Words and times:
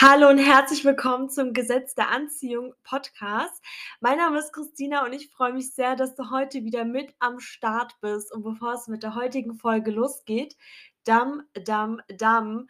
Hallo 0.00 0.28
und 0.28 0.38
herzlich 0.38 0.84
willkommen 0.84 1.28
zum 1.28 1.52
Gesetz 1.52 1.96
der 1.96 2.08
Anziehung 2.08 2.72
Podcast. 2.84 3.60
Mein 3.98 4.18
Name 4.18 4.38
ist 4.38 4.52
Christina 4.52 5.04
und 5.04 5.12
ich 5.12 5.28
freue 5.28 5.52
mich 5.52 5.74
sehr, 5.74 5.96
dass 5.96 6.14
du 6.14 6.30
heute 6.30 6.62
wieder 6.62 6.84
mit 6.84 7.12
am 7.18 7.40
Start 7.40 7.96
bist. 8.00 8.32
Und 8.32 8.44
bevor 8.44 8.74
es 8.74 8.86
mit 8.86 9.02
der 9.02 9.16
heutigen 9.16 9.56
Folge 9.56 9.90
losgeht, 9.90 10.56
dam, 11.02 11.42
dam, 11.64 12.00
dam. 12.16 12.68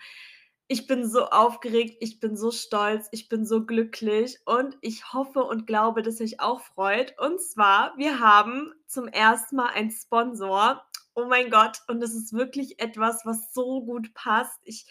Ich 0.68 0.86
bin 0.86 1.06
so 1.06 1.26
aufgeregt, 1.26 1.98
ich 2.00 2.18
bin 2.18 2.34
so 2.34 2.50
stolz, 2.50 3.08
ich 3.12 3.28
bin 3.28 3.44
so 3.44 3.66
glücklich 3.66 4.38
und 4.46 4.78
ich 4.80 5.12
hoffe 5.12 5.44
und 5.44 5.66
glaube, 5.66 6.00
dass 6.00 6.22
euch 6.22 6.40
auch 6.40 6.62
freut. 6.62 7.14
Und 7.18 7.42
zwar, 7.42 7.92
wir 7.98 8.20
haben 8.20 8.72
zum 8.86 9.06
ersten 9.06 9.56
Mal 9.56 9.68
einen 9.74 9.90
Sponsor. 9.90 10.82
Oh 11.18 11.26
mein 11.26 11.50
Gott, 11.50 11.82
und 11.88 12.00
das 12.00 12.14
ist 12.14 12.32
wirklich 12.32 12.78
etwas, 12.78 13.26
was 13.26 13.52
so 13.52 13.84
gut 13.84 14.14
passt. 14.14 14.60
Ich 14.62 14.86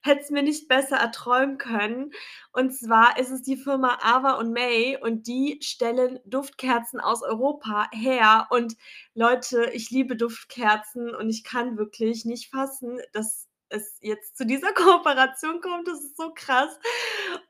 hätte 0.00 0.20
es 0.20 0.30
mir 0.30 0.44
nicht 0.44 0.68
besser 0.68 0.96
erträumen 0.96 1.58
können. 1.58 2.12
Und 2.52 2.72
zwar 2.72 3.18
ist 3.18 3.30
es 3.30 3.42
die 3.42 3.56
Firma 3.56 3.98
Ava 4.00 4.34
und 4.34 4.52
May 4.52 4.96
und 4.96 5.26
die 5.26 5.58
stellen 5.60 6.20
Duftkerzen 6.24 7.00
aus 7.00 7.24
Europa 7.24 7.88
her. 7.90 8.46
Und 8.50 8.76
Leute, 9.14 9.70
ich 9.72 9.90
liebe 9.90 10.14
Duftkerzen 10.14 11.16
und 11.16 11.28
ich 11.28 11.42
kann 11.42 11.76
wirklich 11.76 12.24
nicht 12.26 12.48
fassen, 12.52 13.00
dass 13.12 13.48
es 13.68 13.98
jetzt 14.00 14.36
zu 14.36 14.46
dieser 14.46 14.72
Kooperation 14.74 15.60
kommt. 15.60 15.88
Das 15.88 16.00
ist 16.00 16.16
so 16.16 16.32
krass. 16.32 16.78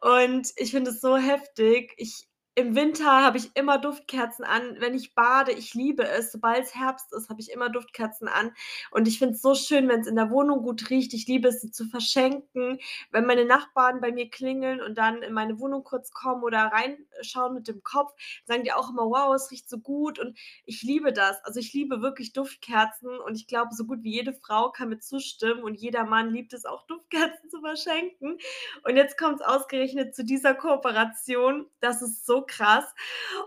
Und 0.01 0.49
ich 0.57 0.71
finde 0.71 0.91
es 0.91 1.03
so 1.03 1.19
heftig. 1.19 1.93
Ich 1.99 2.27
im 2.55 2.75
Winter 2.77 3.07
habe 3.23 3.39
ich 3.39 3.51
immer 3.57 3.79
Duftkerzen 3.79 4.45
an, 4.45 4.77
wenn 4.79 4.95
ich 4.95 5.15
bade, 5.15 5.53
ich 5.53 5.73
liebe 5.75 6.07
es. 6.07 6.33
Sobald's 6.33 6.75
Herbst 6.75 7.13
ist, 7.15 7.31
habe 7.31 7.41
ich 7.41 7.51
immer 7.51 7.71
Duftkerzen 7.71 8.29
an 8.29 8.53
und 8.91 9.09
ich 9.09 9.19
finde 9.19 9.35
es 9.35 9.43
so 9.43 9.55
schön, 9.55 9.89
wenn's 9.89 10.07
in 10.07 10.17
der 10.17 10.31
Wohnung 10.31 10.63
gut 10.63 10.91
riecht. 10.91 11.15
Ich 11.15 11.27
liebe 11.27 11.49
es, 11.49 11.61
sie 11.63 11.71
zu 11.71 11.87
verschenken. 11.87 12.79
Wenn 13.11 13.25
meine 13.27 13.45
Nachbarn 13.47 14.01
bei 14.01 14.13
mir 14.13 14.29
klingeln 14.29 14.83
und 14.83 14.97
dann 14.99 15.23
in 15.23 15.33
meine 15.33 15.59
Wohnung 15.61 15.83
kurz 15.83 16.11
kommen 16.13 16.43
oder 16.43 16.59
reinschauen 16.73 17.55
mit 17.55 17.69
dem 17.69 17.83
Kopf, 17.83 18.13
sagen 18.45 18.65
die 18.65 18.73
auch 18.73 18.91
immer: 18.91 19.07
„Wow, 19.09 19.35
es 19.35 19.51
riecht 19.51 19.69
so 19.71 19.79
gut“ 19.79 20.19
und 20.19 20.39
ich 20.67 20.83
liebe 20.83 21.13
das. 21.13 21.43
Also, 21.45 21.61
ich 21.61 21.73
liebe 21.73 22.03
wirklich 22.03 22.33
Duftkerzen 22.33 23.19
und 23.21 23.35
ich 23.35 23.47
glaube, 23.47 23.75
so 23.75 23.85
gut 23.87 24.03
wie 24.03 24.13
jede 24.13 24.35
Frau 24.35 24.71
kann 24.71 24.89
mir 24.91 24.99
zustimmen 24.99 25.63
und 25.63 25.75
jeder 25.75 26.05
Mann 26.05 26.31
liebt 26.31 26.53
es 26.53 26.65
auch, 26.65 26.87
Duftkerzen 26.87 27.51
zu 27.51 27.61
verschenken. 27.61 28.39
Und 28.85 28.97
jetzt 28.97 29.19
kommt's 29.19 29.43
ausgerechnet 29.43 30.15
zu 30.15 30.25
dieser 30.25 30.55
Kooperation. 30.55 31.67
Das 31.81 32.03
ist 32.03 32.27
so 32.27 32.42
krass. 32.47 32.85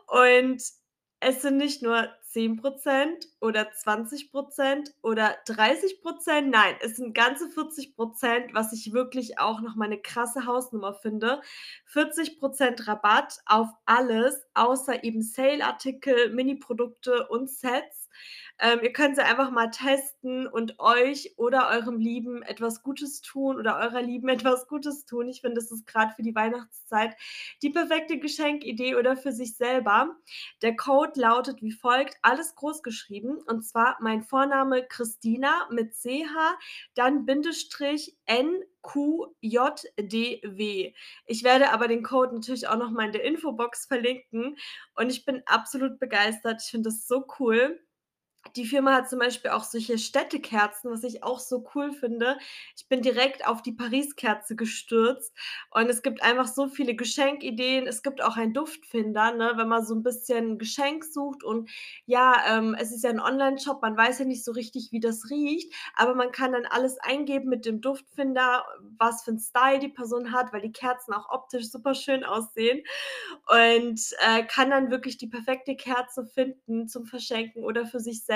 Und 0.08 0.62
es 1.22 1.42
sind 1.42 1.58
nicht 1.58 1.82
nur 1.82 2.10
10% 2.24 3.28
oder 3.42 3.72
20% 3.72 4.92
oder 5.02 5.36
30% 5.48 6.50
nein, 6.52 6.76
es 6.82 6.98
sind 6.98 7.16
ganze 7.16 7.50
40% 7.50 8.54
was 8.54 8.74
ich 8.74 8.92
wirklich 8.94 9.40
auch 9.40 9.62
noch 9.62 9.76
mal 9.76 9.88
'ne 9.90 10.00
krasse 10.02 10.46
Hausnummer 10.46 10.94
finde. 10.96 11.42
40% 11.86 12.88
Rabatt 12.88 13.40
auf 13.46 13.70
alles, 13.86 14.44
außer 14.54 15.04
eben 15.06 15.22
Sale-Artikel, 15.22 16.32
Miniprodukte 16.34 17.28
und 17.30 17.50
Sets. 17.50 18.05
Ähm, 18.60 18.80
ihr 18.84 18.94
könnt 18.94 19.16
sie 19.16 19.24
einfach 19.24 19.52
mal 19.52 19.70
testen 19.70 20.48
und 20.48 20.80
euch 20.80 21.34
oder 21.38 21.70
eurem 21.70 22.00
Lieben 22.00 22.42
etwas 22.44 22.84
Gutes 22.84 23.22
tun 23.22 23.58
oder 23.58 23.78
eurer 23.80 24.02
Lieben 24.02 24.30
etwas 24.46 24.68
Gutes 24.68 25.06
tun. 25.06 25.28
Ich 25.28 25.42
finde, 25.42 25.56
das 25.56 25.72
ist 25.72 25.86
grad 25.86 26.14
für 26.16 26.24
die 26.24 26.36
Weihnachtszeit 26.36 27.16
die 27.62 27.70
perfekte 27.70 28.18
Geschenkidee 28.20 28.96
oder 28.96 29.18
für 29.18 29.32
sich 29.32 29.56
selber. 29.58 30.16
Der 30.62 30.76
Code 30.76 31.20
lautet 31.20 31.62
wie 31.62 31.72
folgt, 31.72 32.18
alles 32.22 32.56
groß 32.56 32.84
geschrieben, 32.84 33.38
und 33.46 33.64
zwar 33.64 33.98
mein 34.00 34.24
Vorname 34.24 34.86
Christina 34.88 35.68
mit 35.72 35.94
CH, 35.94 36.58
dann 36.94 37.26
Bindestrich 37.26 38.16
NQJDW. 38.30 38.64
Ich 41.26 41.44
werde 41.44 41.72
aber 41.72 41.88
den 41.88 42.04
Code 42.04 42.36
natürlich 42.36 42.68
auch 42.68 42.78
noch 42.78 42.92
mal 42.92 43.06
in 43.06 43.12
der 43.12 43.24
Infobox 43.24 43.86
verlinken 43.86 44.58
und 44.96 45.10
ich 45.10 45.26
bin 45.26 45.42
absolut 45.46 46.00
begeistert. 46.00 46.62
Ich 46.64 46.70
finde 46.72 46.90
das 46.90 47.08
so 47.08 47.26
cool. 47.40 47.80
Die 48.54 48.66
Firma 48.66 48.94
hat 48.94 49.10
zum 49.10 49.20
Beispiel 49.20 49.52
auch 49.52 49.64
solche 49.64 49.98
Städtekerzen, 49.98 50.92
was 50.92 51.04
ich 51.04 51.24
auch 51.24 51.40
so 51.40 51.66
cool 51.74 51.92
finde. 51.92 52.38
Ich 52.78 52.88
bin 52.88 53.02
direkt 53.02 53.46
auf 53.48 53.62
die 53.62 53.72
Paris-Kerze 53.74 54.56
gestürzt 54.56 55.34
und 55.72 55.90
es 55.90 56.04
gibt 56.04 56.22
einfach 56.24 56.48
so 56.48 56.68
viele 56.68 56.96
Geschenkideen. 56.96 57.88
Es 57.88 58.04
gibt 58.04 58.22
auch 58.24 58.38
einen 58.38 58.54
Duftfinder, 58.54 59.32
ne, 59.34 59.54
wenn 59.56 59.68
man 59.68 59.84
so 59.86 59.96
'n 59.96 60.04
bisschen 60.04 60.58
Geschenk 60.60 61.04
sucht 61.06 61.44
und 61.44 61.70
ja, 62.06 62.36
ähm, 62.48 62.76
es 62.80 62.92
ist 62.92 63.04
ja 63.04 63.10
'n 63.10 63.20
Onlineshop, 63.20 63.82
man 63.82 63.98
weiß 63.98 64.20
ja 64.20 64.26
nicht 64.26 64.44
so 64.46 64.52
richtig, 64.52 64.90
wie 64.92 65.00
das 65.00 65.30
riecht, 65.32 65.74
aber 65.96 66.14
man 66.16 66.32
kann 66.32 66.52
dann 66.54 66.66
alles 66.68 66.98
eingeben 67.00 67.50
mit 67.50 67.66
dem 67.66 67.82
Duftfinder, 67.82 68.64
was 68.98 69.24
für 69.24 69.32
'n 69.32 69.40
Style 69.40 69.80
die 69.80 69.90
Person 69.90 70.32
hat, 70.32 70.54
weil 70.54 70.62
die 70.62 70.72
Kerzen 70.72 71.14
auch 71.14 71.30
optisch 71.30 71.70
super 71.72 71.96
schön 71.96 72.24
aussehen 72.24 72.84
und, 73.48 74.00
äh, 74.20 74.44
kann 74.46 74.70
dann 74.70 74.92
wirklich 74.92 75.18
die 75.18 75.28
perfekte 75.28 75.76
Kerze 75.76 76.26
finden 76.26 76.88
zum 76.88 77.06
Verschenken 77.06 77.64
oder 77.64 77.86
für 77.86 78.00
sich 78.00 78.24
selbst. 78.24 78.35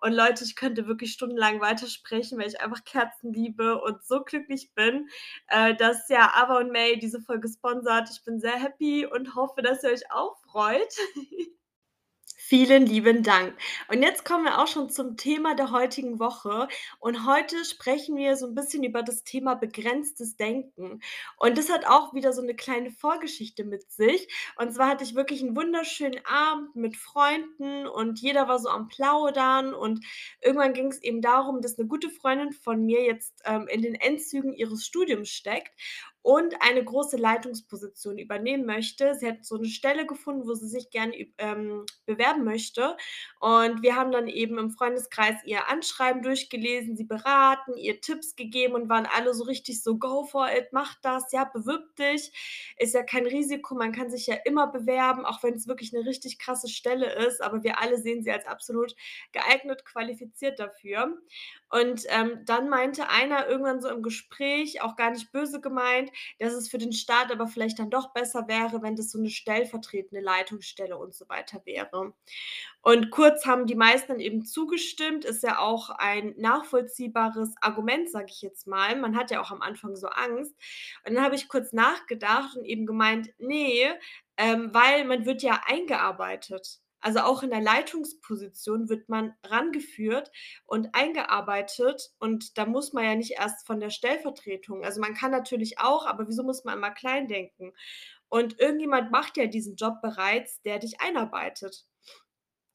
Und 0.00 0.12
Leute, 0.12 0.44
ich 0.44 0.56
könnte 0.56 0.86
wirklich 0.86 1.12
stundenlang 1.12 1.60
weitersprechen, 1.60 2.38
weil 2.38 2.48
ich 2.48 2.60
einfach 2.60 2.84
Kerzen 2.84 3.32
liebe 3.32 3.80
und 3.80 4.04
so 4.04 4.22
glücklich 4.22 4.72
bin, 4.74 5.08
äh, 5.48 5.74
dass, 5.76 6.08
ja, 6.08 6.32
Ava 6.34 6.58
und 6.58 6.72
May 6.72 6.98
diese 6.98 7.20
Folge 7.20 7.48
sponsert. 7.48 8.08
Ich 8.10 8.24
bin 8.24 8.40
sehr 8.40 8.56
happy 8.56 9.06
und 9.06 9.34
hoffe, 9.34 9.62
dass 9.62 9.82
ihr 9.84 9.90
euch 9.90 10.10
auch 10.10 10.36
freut. 10.42 10.94
Vielen 12.50 12.86
lieben 12.86 13.22
Dank. 13.22 13.54
Und 13.88 14.02
jetzt 14.02 14.24
kommen 14.24 14.44
wir 14.44 14.58
auch 14.58 14.66
schon 14.68 14.88
zum 14.88 15.18
Thema 15.18 15.54
der 15.54 15.70
heutigen 15.70 16.18
Woche. 16.18 16.66
Und 16.98 17.26
heute 17.26 17.62
sprechen 17.66 18.16
wir 18.16 18.36
so 18.38 18.46
'n 18.46 18.54
bisschen 18.54 18.84
über 18.84 19.02
das 19.02 19.22
Thema 19.22 19.54
begrenztes 19.54 20.34
Denken. 20.36 21.00
Und 21.36 21.58
das 21.58 21.68
hat 21.70 21.84
auch 21.86 22.14
wieder 22.14 22.32
so 22.32 22.40
'ne 22.40 22.54
kleine 22.56 22.90
Vorgeschichte 22.90 23.64
mit 23.64 23.90
sich. 23.92 24.28
Und 24.56 24.72
zwar 24.72 24.88
hatte 24.88 25.04
ich 25.04 25.14
wirklich 25.14 25.42
'n 25.42 25.54
wunderschönen 25.56 26.24
Abend 26.24 26.74
mit 26.74 26.96
Freunden 26.96 27.86
und 27.86 28.18
jeder 28.20 28.48
war 28.48 28.58
so 28.58 28.70
am 28.70 28.88
Plaudern 28.88 29.74
und 29.74 30.02
irgendwann 30.40 30.72
ging's 30.72 31.02
eben 31.02 31.20
darum, 31.20 31.60
dass 31.60 31.76
'ne 31.76 31.84
gute 31.86 32.08
Freundin 32.08 32.52
von 32.52 32.82
mir 32.82 33.02
jetzt, 33.04 33.42
ähm, 33.44 33.68
in 33.68 33.82
den 33.82 33.94
Endzügen 33.94 34.54
ihres 34.54 34.86
Studiums 34.86 35.28
steckt 35.28 35.72
und 36.22 36.54
eine 36.60 36.84
große 36.84 37.16
Leitungsposition 37.16 38.18
übernehmen 38.18 38.66
möchte. 38.66 39.14
Sie 39.14 39.26
hat 39.28 39.44
so 39.44 39.56
'ne 39.56 39.66
Stelle 39.68 40.06
gefunden, 40.06 40.46
wo 40.46 40.54
sie 40.54 40.68
sich 40.68 40.90
gerne 40.90 41.14
ähm, 41.38 41.86
bewerben 42.06 42.44
möchte. 42.44 42.96
Und 43.40 43.82
wir 43.82 43.96
haben 43.96 44.12
dann 44.12 44.28
eben 44.28 44.58
im 44.58 44.70
Freundeskreis 44.70 45.36
ihr 45.44 45.68
Anschreiben 45.68 46.22
durchgelesen, 46.22 46.96
sie 46.96 47.04
beraten, 47.04 47.76
ihr 47.76 48.00
Tipps 48.00 48.36
gegeben 48.36 48.74
und 48.74 48.88
waren 48.88 49.06
alle 49.06 49.32
so 49.34 49.44
richtig 49.44 49.82
so: 49.82 49.96
„Go 49.98 50.24
for 50.24 50.48
it, 50.50 50.68
mach 50.72 50.94
das, 51.02 51.32
ja, 51.32 51.44
bewirb 51.44 51.94
dich. 51.96 52.32
Ist 52.78 52.94
ja 52.94 53.02
kein 53.04 53.26
Risiko, 53.26 53.74
man 53.74 53.92
kann 53.92 54.10
sich 54.10 54.26
ja 54.26 54.34
immer 54.44 54.66
bewerben, 54.68 55.24
auch 55.24 55.42
wenn's 55.42 55.68
wirklich 55.68 55.92
'ne 55.92 56.04
richtig 56.06 56.38
krasse 56.38 56.68
Stelle 56.68 57.12
ist.“ 57.26 57.40
Aber 57.42 57.62
wir 57.62 57.80
alle 57.80 57.98
sehen 57.98 58.22
sie 58.22 58.30
als 58.32 58.46
absolut 58.46 58.94
geeignet, 59.32 59.84
qualifiziert 59.84 60.58
dafür. 60.58 61.16
Und, 61.70 62.04
ähm, 62.08 62.40
dann 62.46 62.68
meinte 62.68 63.08
einer 63.08 63.46
irgendwann 63.48 63.80
so 63.82 63.88
im 63.88 64.02
Gespräch, 64.02 64.80
auch 64.82 64.96
gar 64.96 65.10
nicht 65.10 65.32
böse 65.32 65.60
gemeint, 65.60 66.07
dass 66.38 66.52
es 66.54 66.68
für 66.68 66.78
den 66.78 66.92
Start 66.92 67.30
aber 67.32 67.46
vielleicht 67.48 67.78
dann 67.78 67.90
doch 67.90 68.12
besser 68.12 68.48
wäre, 68.48 68.82
wenn 68.82 68.96
das 68.96 69.10
so 69.10 69.18
'ne 69.20 69.30
stellvertretende 69.30 70.22
Leitungsstelle 70.24 70.96
und 70.98 71.14
so 71.14 71.28
weiter 71.28 71.60
wäre. 71.64 72.12
Und 72.82 73.10
kurz 73.10 73.46
haben 73.46 73.66
die 73.66 73.74
meisten 73.76 74.08
dann 74.12 74.20
eben 74.20 74.44
zugestimmt, 74.44 75.24
ist 75.24 75.42
ja 75.44 75.58
auch 75.60 75.90
ein 75.90 76.34
nachvollziehbares 76.38 77.54
Argument, 77.60 78.10
sage 78.10 78.26
ich 78.30 78.42
jetzt 78.42 78.66
mal. 78.66 78.96
Man 78.96 79.16
hat 79.16 79.30
ja 79.30 79.40
auch 79.42 79.50
am 79.52 79.62
Anfang 79.62 79.96
so 79.96 80.08
Angst. 80.08 80.54
Und 81.06 81.14
dann 81.14 81.24
habe 81.24 81.34
ich 81.36 81.48
kurz 81.48 81.72
nachgedacht 81.72 82.56
und 82.56 82.64
eben 82.64 82.86
gemeint: 82.86 83.30
„Ne, 83.38 83.98
ähm, 84.38 84.70
weil 84.74 85.04
man 85.06 85.26
wird 85.26 85.42
ja 85.42 85.60
eingearbeitet.“ 85.66 86.78
Also, 87.00 87.20
auch 87.20 87.42
in 87.42 87.50
der 87.50 87.60
Leitungsposition 87.60 88.88
wird 88.88 89.08
man 89.08 89.34
rangeführt 89.44 90.30
und 90.66 90.94
eingearbeitet 90.94 92.10
und 92.18 92.58
da 92.58 92.66
muss 92.66 92.92
man 92.92 93.04
ja 93.04 93.14
nicht 93.14 93.32
erst 93.38 93.66
von 93.66 93.80
der 93.80 93.90
Stellvertretung 93.90 94.84
also, 94.84 95.00
man 95.00 95.14
kann 95.14 95.30
natürlich 95.30 95.78
auch, 95.80 96.06
aber 96.06 96.28
wieso 96.28 96.42
muss 96.42 96.64
man 96.64 96.76
immer 96.78 96.90
klein 96.90 97.28
denken? 97.28 97.72
Und 98.28 98.58
irgendjemand 98.60 99.10
macht 99.10 99.36
ja 99.36 99.46
diesen 99.46 99.76
Job 99.76 100.00
bereits, 100.02 100.60
der 100.62 100.78
dich 100.78 101.00
einarbeitet. 101.00 101.84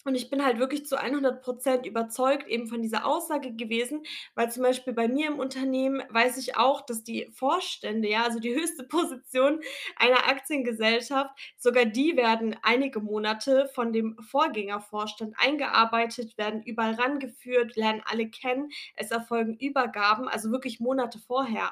Und 0.05 0.15
ich 0.15 0.29
bin 0.29 0.43
halt 0.43 0.59
wirklich 0.59 0.85
zu 0.85 0.99
100 0.99 1.41
% 1.43 1.85
überzeugt 1.85 2.47
eben 2.47 2.67
von 2.67 2.81
dieser 2.81 3.05
Aussage 3.05 3.53
gewesen, 3.53 4.03
weil 4.35 4.51
zum 4.51 4.63
Beispiel 4.63 4.93
bei 4.93 5.07
mir 5.07 5.27
im 5.27 5.39
Unternehmen 5.39 6.01
weiß 6.09 6.37
ich 6.37 6.57
auch, 6.57 6.81
dass 6.81 7.03
die 7.03 7.29
Vorstände, 7.33 8.09
ja, 8.09 8.23
also 8.23 8.39
die 8.39 8.53
höchste 8.53 8.83
Position 8.87 9.61
einer 9.95 10.27
Aktiengesellschaft, 10.27 11.31
sogar 11.57 11.85
die 11.85 12.17
werden 12.17 12.55
einige 12.63 12.99
Monate 12.99 13.69
von 13.73 13.93
dem 13.93 14.17
Vorgängervorstand 14.21 15.35
eingearbeitet, 15.37 16.37
werden 16.37 16.63
überall 16.63 16.95
rangeführt, 16.95 17.75
lernen 17.75 18.01
alle 18.05 18.29
kennen. 18.29 18.69
Es 18.95 19.11
erfolgen 19.11 19.57
Übergaben, 19.57 20.27
also 20.27 20.51
wirklich 20.51 20.79
Monate 20.79 21.19
vorher. 21.19 21.71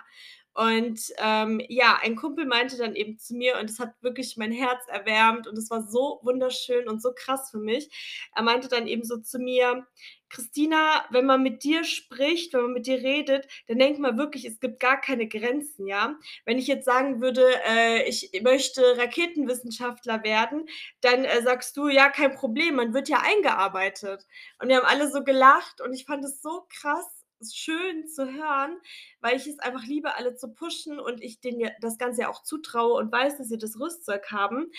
Und, 0.54 1.00
ähm, 1.18 1.62
ja, 1.70 1.98
ein 2.02 2.16
Kumpel 2.18 2.46
meinte 2.46 2.78
dann 2.78 2.96
eben 2.96 3.18
zu 3.18 3.36
mir 3.36 3.58
und 3.60 3.70
es 3.70 3.80
hat 3.80 3.94
wirklich 4.02 4.36
mein 4.38 4.52
Herz 4.52 4.84
erwärmt 4.88 5.48
und 5.48 5.58
es 5.58 5.70
war 5.70 5.82
so 5.88 6.20
wunderschön 6.24 6.90
und 6.90 7.02
so 7.02 7.14
krass 7.16 7.52
für 7.52 7.60
mich. 7.60 7.90
Er 8.36 8.44
meinte 8.44 8.68
dann 8.68 8.86
eben 8.88 9.04
so 9.06 9.18
zu 9.18 9.40
mir: 9.40 9.88
Christina, 10.30 11.06
wenn 11.10 11.26
man 11.26 11.42
mit 11.44 11.64
dir 11.64 11.84
spricht, 11.84 12.54
wenn 12.54 12.62
man 12.64 12.74
mit 12.74 12.86
dir 12.88 13.02
redet, 13.02 13.48
dann 13.68 13.80
denkt 13.80 14.00
man 14.00 14.18
wirklich, 14.18 14.46
es 14.46 14.60
gibt 14.60 14.80
gar 14.80 15.00
keine 15.00 15.28
Grenzen, 15.28 15.88
ja? 15.88 16.16
Wenn 16.46 16.58
ich 16.58 16.68
jetzt 16.68 16.86
sagen 16.86 17.22
würde, 17.22 17.46
äh, 17.68 18.04
ich 18.10 18.32
möchte 18.44 18.82
Raketenwissenschaftler 18.98 20.24
werden, 20.24 20.68
dann, 21.02 21.26
äh, 21.26 21.42
sagst 21.44 21.76
du: 21.78 21.88
„Ja, 21.90 22.10
kein 22.10 22.34
Problem, 22.36 22.76
man 22.76 22.94
wird 22.94 23.10
ja 23.10 23.20
eingearbeitet.“ 23.24 24.26
Und 24.60 24.70
wir 24.70 24.78
haben 24.78 24.86
alle 24.86 25.10
so 25.12 25.24
gelacht 25.24 25.82
und 25.82 25.94
ich 25.94 26.06
fand 26.06 26.24
es 26.26 26.42
so 26.42 26.66
krass 26.70 27.21
schön 27.44 28.08
zu 28.08 28.26
hören, 28.34 28.78
weil 29.22 29.38
ich 29.38 29.48
es 29.48 29.60
einfach 29.60 29.84
liebe, 29.86 30.16
alle 30.16 30.36
zu 30.36 30.50
pushen 30.54 31.00
und 31.00 31.22
ich 31.22 31.42
denen 31.42 31.60
ja 31.60 31.70
das 31.82 31.98
Ganze 31.98 32.22
ja 32.22 32.30
auch 32.30 32.44
zutraue 32.44 32.94
und 32.96 33.12
weiß, 33.12 33.38
dass 33.38 33.50
sie 33.50 33.58
das 33.58 33.80
Rüstzeug 33.80 34.32
haben. 34.32 34.72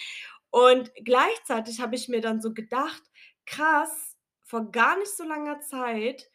Und 0.50 0.92
gleichzeitig 1.04 1.80
habe 1.80 1.94
ich 1.96 2.08
mir 2.08 2.20
dann 2.20 2.40
so 2.42 2.52
gedacht: 2.54 3.02
„Krass, 3.46 4.16
vor 4.44 4.70
gar 4.72 4.98
nicht 4.98 5.16
so 5.16 5.24
langer 5.24 5.60
Zeit 5.60 6.30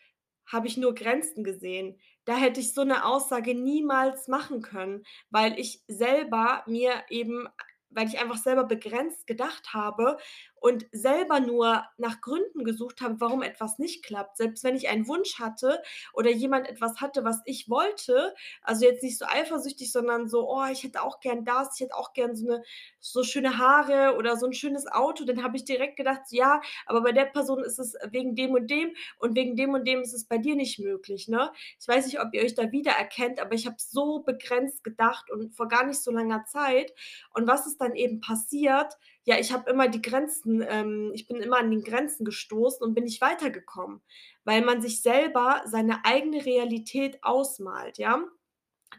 habe 0.48 0.68
ich 0.68 0.78
nur 0.78 0.96
Grenzen 0.96 1.44
gesehen. 1.44 2.00
Da 2.26 2.36
hätte 2.38 2.60
ich 2.62 2.74
so 2.74 2.84
'ne 2.84 3.06
Aussage 3.06 3.54
niemals 3.56 4.28
machen 4.28 4.62
können, 4.62 5.04
weil 5.30 5.60
ich 5.60 5.84
selber 5.88 6.64
mir 6.68 7.04
eben 7.10 7.48
weil 7.90 8.08
ich 8.08 8.20
einfach 8.20 8.38
selber 8.38 8.66
begrenzt 8.66 9.28
gedacht 9.28 9.74
habe 9.74 10.18
und 10.62 10.86
selber 10.92 11.40
nur 11.40 11.84
nach 11.98 12.22
Gründen 12.22 12.64
gesucht 12.64 13.02
habe, 13.02 13.20
warum 13.20 13.42
etwas 13.44 13.80
nicht 13.80 14.04
klappt. 14.04 14.38
Selbst 14.38 14.64
wenn 14.64 14.76
ich 14.76 14.90
einen 14.90 15.08
Wunsch 15.08 15.40
hatte 15.40 15.82
oder 16.14 16.30
jemand 16.32 16.68
etwas 16.70 17.02
hatte, 17.02 17.24
was 17.24 17.42
ich 17.46 17.70
wollte, 17.70 18.34
also 18.64 18.86
jetzt 18.86 19.04
nicht 19.04 19.18
so 19.18 19.26
eifersüchtig, 19.26 19.92
sondern 19.92 20.28
so: 20.28 20.50
„Oh, 20.50 20.66
ich 20.72 20.84
hätte 20.84 21.02
auch 21.04 21.20
gern 21.20 21.46
das, 21.46 21.76
ich 21.76 21.82
hätte 21.86 21.96
auch 21.96 22.14
gern 22.14 22.36
so 22.36 22.46
'ne 22.48 22.64
so 23.00 23.24
schöne 23.24 23.58
Haare 23.58 24.16
oder 24.18 24.38
so 24.38 24.46
'n 24.48 24.54
schönes 24.54 24.88
Auto“, 24.88 25.26
dann 25.26 25.44
habe 25.44 25.58
ich 25.58 25.66
direkt 25.66 25.96
gedacht: 25.98 26.22
„Ja, 26.32 26.62
aber 26.86 27.02
bei 27.02 27.12
der 27.12 27.26
Person 27.26 27.64
ist 27.64 27.80
es 27.80 27.96
wegen 28.12 28.36
dem 28.36 28.52
und 28.54 28.70
dem 28.72 28.96
und 29.20 29.36
wegen 29.36 29.56
dem 29.56 29.74
und 29.74 29.88
dem 29.88 30.02
ist 30.02 30.14
es 30.14 30.26
bei 30.26 30.38
dir 30.38 30.56
nicht 30.56 30.80
möglich“, 30.80 31.28
ne? 31.28 31.52
Ich 31.80 31.88
weiß 31.88 32.06
nicht, 32.06 32.20
ob 32.22 32.34
ihr 32.34 32.44
euch 32.44 32.56
da 32.56 32.72
wiedererkennt, 32.72 33.40
aber 33.40 33.54
ich 33.54 33.66
habe 33.68 33.78
so 33.80 34.20
begrenzt 34.20 34.84
gedacht 34.84 35.30
und 35.32 35.56
vor 35.56 35.68
gar 35.68 35.86
nicht 35.86 36.02
so 36.02 36.12
langer 36.12 36.46
Zeit. 36.46 36.94
Und 37.34 37.48
was 37.48 37.68
ist 37.68 37.80
dann 37.82 37.96
eben 37.96 38.20
passiert? 38.22 38.98
Ja, 39.28 39.38
ich 39.38 39.52
habe 39.52 39.70
immer 39.70 39.90
die 39.90 40.02
Grenzen 40.02 40.62
ähm, 40.66 41.12
ich 41.14 41.28
bin 41.28 41.38
immer 41.42 41.58
an 41.58 41.70
den 41.70 41.84
Grenzen 41.84 42.24
gestoßen 42.26 42.82
und 42.82 42.94
bin 42.96 43.04
nicht 43.04 43.20
weitergekommen, 43.22 44.02
weil 44.46 44.62
man 44.64 44.82
sich 44.82 45.02
selber 45.02 45.64
seine 45.66 46.06
eigene 46.06 46.46
Realität 46.46 47.20
ausmalt, 47.24 47.98
ja? 47.98 48.24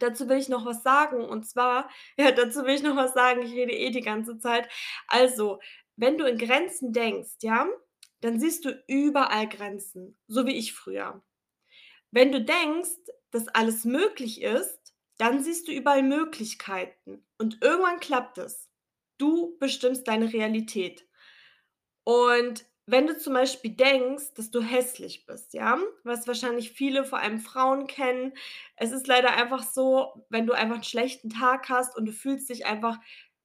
Dazu 0.00 0.28
will 0.28 0.38
ich 0.38 0.48
noch 0.50 0.66
was 0.66 0.82
sagen 0.82 1.24
und 1.24 1.48
zwar 1.48 1.90
ja, 2.18 2.30
dazu 2.32 2.64
will 2.64 2.74
ich 2.74 2.82
noch 2.82 2.96
was 2.96 3.14
sagen, 3.14 3.42
ich 3.42 3.52
rede 3.54 3.72
eh 3.72 3.90
die 3.90 4.02
ganze 4.02 4.38
Zeit. 4.38 4.68
Also, 5.08 5.60
wenn 5.96 6.18
du 6.18 6.26
in 6.26 6.38
Grenzen 6.38 6.92
denkst, 6.92 7.36
ja, 7.42 7.66
dann 8.20 8.38
siehst 8.40 8.64
du 8.66 8.82
überall 8.88 9.48
Grenzen, 9.48 10.18
so 10.28 10.46
wie 10.46 10.56
ich 10.58 10.74
früher. 10.74 11.22
Wenn 12.10 12.32
du 12.32 12.42
denkst, 12.44 12.90
dass 13.30 13.48
alles 13.48 13.84
möglich 13.86 14.42
ist, 14.42 14.94
dann 15.18 15.42
siehst 15.42 15.68
du 15.68 15.72
überall 15.72 16.02
Möglichkeiten 16.02 17.26
und 17.38 17.62
irgendwann 17.62 18.00
klappt 18.00 18.38
es. 18.38 18.67
Du 19.20 19.56
bestimmst 19.58 20.06
deine 20.08 20.32
Realität. 20.32 21.04
Und 22.06 22.64
wenn 22.86 23.06
du 23.06 23.18
zum 23.18 23.34
Beispiel 23.34 23.72
denkst, 23.72 24.32
dass 24.34 24.50
du 24.50 24.62
hässlich 24.62 25.26
bist, 25.26 25.52
ja, 25.52 25.78
was 26.04 26.26
wahrscheinlich 26.26 26.70
viele, 26.72 27.04
vor 27.04 27.18
allem 27.18 27.38
Frauen 27.38 27.86
kennen. 27.86 28.32
Es 28.76 28.92
ist 28.92 29.06
leider 29.06 29.36
einfach 29.36 29.62
so, 29.62 30.24
wenn 30.30 30.46
du 30.46 30.54
einfach 30.54 30.76
'n 30.78 30.84
schlechten 30.84 31.28
Tag 31.28 31.68
hast 31.68 31.96
und 31.98 32.06
du 32.06 32.12
fühlst 32.12 32.48
dich 32.48 32.64
einfach 32.64 32.96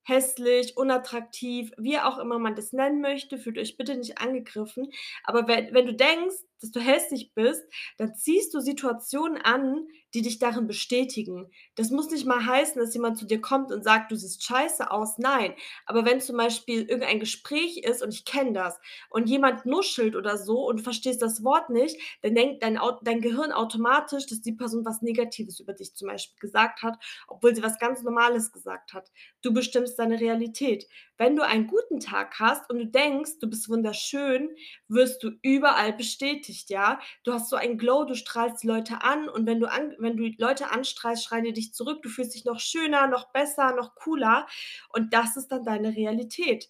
hässlich, 0.05 0.77
unattraktiv, 0.77 1.71
wie 1.77 1.99
auch 1.99 2.17
immer 2.19 2.39
man 2.39 2.55
das 2.55 2.71
nennen 2.73 3.01
möchte, 3.01 3.37
fühlt 3.37 3.57
euch 3.57 3.75
bitte 3.77 3.95
nicht 3.97 4.19
angegriffen. 4.19 4.89
Aber 5.25 5.47
wenn 5.47 5.73
wenn 5.73 5.85
du 5.87 5.93
denkst, 5.93 6.35
dass 6.63 6.71
du 6.71 6.79
hässlich 6.79 7.33
bist, 7.35 7.63
dann 7.97 8.15
ziehst 8.15 8.53
du 8.53 8.59
Situationen 8.61 9.41
an, 9.41 9.85
die 10.13 10.21
dich 10.21 10.39
darin 10.39 10.67
bestätigen. 10.67 11.49
Das 11.75 11.89
muss 11.89 12.09
nicht 12.11 12.25
mal 12.25 12.45
heißen, 12.45 12.79
dass 12.81 12.93
jemand 12.93 13.17
zu 13.17 13.25
dir 13.25 13.41
kommt 13.41 13.71
und 13.71 13.83
sagt: 13.83 14.11
„Du 14.11 14.15
siehst 14.15 14.43
scheiße 14.43 14.89
aus“, 14.91 15.17
nein. 15.17 15.53
Aber 15.85 16.05
wenn 16.05 16.21
zum 16.21 16.37
Beispiel 16.37 16.81
irgendein 16.83 17.19
Gespräch 17.19 17.77
ist 17.79 18.01
und 18.03 18.13
ich 18.13 18.25
kenne 18.25 18.53
das 18.53 18.79
und 19.09 19.27
jemand 19.29 19.65
nuschelt 19.65 20.15
oder 20.15 20.37
so 20.37 20.65
und 20.67 20.77
du 20.79 20.83
verstehst 20.83 21.21
das 21.21 21.43
Wort 21.43 21.69
nicht, 21.69 21.97
dann 22.21 22.35
denkt 22.35 22.63
dein 22.63 22.79
dein 23.03 23.21
Gehirn 23.21 23.51
automatisch, 23.51 24.25
dass 24.27 24.41
die 24.41 24.53
Person 24.53 24.85
was 24.85 25.01
Negatives 25.01 25.59
über 25.59 25.73
dich 25.73 25.95
zum 25.95 26.07
Beispiel 26.07 26.39
gesagt 26.39 26.81
hat, 26.83 26.97
obwohl 27.27 27.55
sie 27.55 27.63
was 27.63 27.79
ganz 27.79 28.01
Normales 28.03 28.51
gesagt 28.51 28.93
hat. 28.93 29.09
Du 29.41 29.53
bestimmst 29.53 29.97
deine 29.99 30.19
Realität. 30.19 30.87
Wenn 31.17 31.35
du 31.35 31.43
einen 31.43 31.67
guten 31.67 31.99
Tag 31.99 32.39
hast 32.39 32.69
und 32.69 32.79
du 32.79 32.85
denkst, 32.87 33.39
du 33.39 33.49
bist 33.49 33.69
wunderschön, 33.69 34.49
wirst 34.87 35.23
du 35.23 35.31
überall 35.41 35.93
bestätigt, 35.93 36.52
ja? 36.69 36.99
Du 37.23 37.33
hast 37.33 37.49
so 37.49 37.55
ein 37.55 37.77
Glow, 37.77 38.05
du 38.05 38.15
strahlst 38.15 38.63
Leute 38.63 39.01
an 39.01 39.29
und 39.29 39.45
wenn 39.45 39.59
du 39.59 39.69
an 39.69 39.95
wenn 39.99 40.17
du 40.17 40.29
Leute 40.37 40.71
anstrahlst, 40.71 41.23
strahlen 41.23 41.45
die 41.45 41.53
dich 41.53 41.73
zurück. 41.73 42.01
Du 42.01 42.09
fühlst 42.09 42.35
dich 42.35 42.45
noch 42.45 42.59
schöner, 42.59 43.07
noch 43.07 43.31
besser, 43.31 43.73
noch 43.75 43.95
cooler 43.95 44.47
und 44.89 45.13
das 45.13 45.37
ist 45.37 45.49
dann 45.49 45.63
deine 45.63 45.95
Realität. 45.95 46.69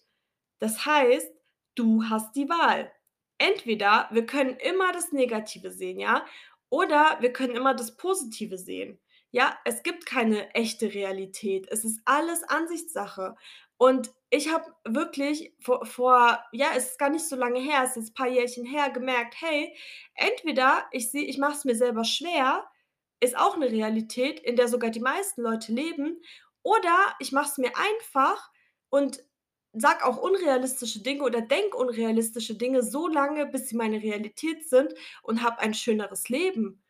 Das 0.58 0.86
heißt, 0.86 1.32
du 1.74 2.04
hast 2.04 2.34
die 2.36 2.48
Wahl. 2.48 2.92
Entweder 3.38 4.08
wir 4.12 4.26
können 4.26 4.56
immer 4.56 4.92
das 4.92 5.12
Negative 5.12 5.70
sehen, 5.70 5.98
ja, 6.00 6.24
oder 6.70 7.18
wir 7.20 7.32
können 7.32 7.54
immer 7.54 7.74
das 7.74 7.96
Positive 7.96 8.58
sehen. 8.58 8.98
Ja, 9.30 9.58
es 9.64 9.82
gibt 9.82 10.06
keine 10.06 10.54
echte 10.54 10.94
Realität. 10.94 11.66
Es 11.70 11.84
ist 11.84 12.00
alles 12.04 12.44
Ansichtssache. 12.44 13.34
Und 13.76 14.12
ich 14.34 14.52
habe 14.52 14.66
wirklich 14.86 15.54
vor 15.60 15.86
vor 15.86 16.40
ja, 16.52 16.68
es 16.76 16.90
ist 16.92 16.98
gar 17.00 17.10
nicht 17.10 17.28
so 17.28 17.36
lange 17.36 17.60
her, 17.60 17.84
es 17.84 17.96
ist 17.96 18.14
paar 18.14 18.28
Jährchen 18.28 18.66
her, 18.66 18.90
gemerkt: 18.90 19.36
„Hey, 19.40 19.76
entweder 20.14 20.86
ich 20.92 21.10
sehe 21.10 21.24
ich 21.24 21.38
mache 21.38 21.54
es 21.54 21.64
mir 21.66 21.76
selber 21.76 22.04
schwer, 22.04 22.64
ist 23.20 23.36
auch 23.38 23.56
'ne 23.58 23.70
Realität, 23.72 24.40
in 24.40 24.56
der 24.56 24.68
sogar 24.68 24.90
die 24.90 25.00
meisten 25.00 25.42
Leute 25.42 25.72
leben, 25.72 26.22
oder 26.64 27.16
ich 27.20 27.32
mache 27.32 27.50
es 27.50 27.58
mir 27.58 27.72
einfach 27.78 28.50
und 28.90 29.24
sage 29.74 30.04
auch 30.06 30.18
unrealistische 30.18 31.02
Dinge 31.02 31.24
oder 31.24 31.42
denke 31.42 31.76
unrealistische 31.78 32.56
Dinge 32.56 32.82
so 32.84 33.08
lange, 33.08 33.46
bis 33.46 33.68
sie 33.70 33.76
meine 33.76 34.02
Realität 34.02 34.68
sind 34.70 34.94
und 35.24 35.42
habe 35.44 35.60
ein 35.60 35.74
schöneres 35.74 36.28
Leben.“ 36.30 36.83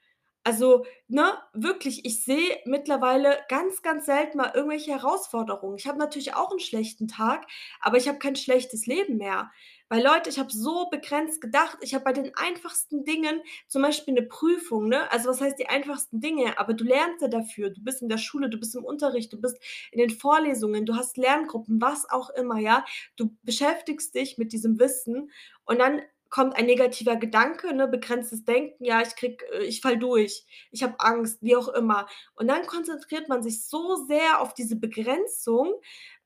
Also, 0.46 0.84
ne, 1.08 1.38
wirklich, 1.54 2.04
ich 2.04 2.22
sehe 2.22 2.58
mittlerweile 2.66 3.38
ganz, 3.48 3.80
ganz 3.80 4.04
selten 4.04 4.36
mal 4.36 4.52
irgendwelche 4.54 4.90
Herausforderungen. 4.92 5.78
Ich 5.78 5.86
habe 5.86 5.98
natürlich 5.98 6.34
auch 6.34 6.52
'n 6.52 6.58
schlechten 6.60 7.08
Tag, 7.08 7.46
aber 7.80 7.96
ich 7.96 8.08
habe 8.08 8.18
kein 8.18 8.36
schlechtes 8.36 8.84
Leben 8.84 9.16
mehr. 9.16 9.50
Weil 9.88 10.02
Leute, 10.04 10.28
ich 10.28 10.38
habe 10.38 10.50
so 10.52 10.88
begrenzt 10.90 11.40
gedacht. 11.40 11.78
Ich 11.80 11.94
habe 11.94 12.04
bei 12.04 12.12
den 12.12 12.34
einfachsten 12.36 13.04
Dingen 13.04 13.40
zum 13.68 13.80
Beispiel 13.82 14.12
'ne 14.12 14.22
Prüfung, 14.22 14.88
ne? 14.88 15.10
Also, 15.10 15.30
was 15.30 15.40
heißt 15.40 15.58
die 15.58 15.68
einfachsten 15.70 16.20
Dinge? 16.20 16.58
Aber 16.58 16.74
du 16.74 16.84
lernst 16.84 17.22
ja 17.22 17.28
dafür. 17.28 17.70
Du 17.70 17.80
bist 17.82 18.02
in 18.02 18.10
der 18.10 18.18
Schule, 18.18 18.50
du 18.50 18.58
bist 18.58 18.74
im 18.76 18.84
Unterricht, 18.84 19.32
du 19.32 19.40
bist 19.40 19.56
in 19.92 19.98
den 19.98 20.10
Vorlesungen, 20.10 20.84
du 20.84 20.94
hast 20.94 21.16
Lerngruppen, 21.16 21.80
was 21.80 22.08
auch 22.10 22.28
immer, 22.30 22.58
ja? 22.58 22.84
Du 23.16 23.30
beschäftigst 23.44 24.14
dich 24.14 24.36
mit 24.36 24.52
diesem 24.52 24.78
Wissen 24.78 25.30
und 25.64 25.78
dann 25.78 26.02
kommt 26.34 26.56
ein 26.56 26.66
negativer 26.66 27.16
Gedanke, 27.16 27.72
ne, 27.74 27.86
begrenztes 27.88 28.44
Denken: 28.44 28.84
„Ja, 28.84 29.02
ich 29.02 29.14
kriege 29.16 29.44
äh, 29.52 29.64
ich 29.64 29.80
falle 29.80 29.98
durch, 29.98 30.44
ich 30.72 30.82
habe 30.82 30.94
Angst“, 30.98 31.38
wie 31.42 31.56
auch 31.56 31.68
immer. 31.68 32.06
Und 32.34 32.48
dann 32.48 32.66
konzentriert 32.66 33.28
man 33.28 33.42
sich 33.42 33.66
so 33.66 33.96
sehr 34.08 34.40
auf 34.40 34.54
diese 34.54 34.76
Begrenzung, 34.76 35.74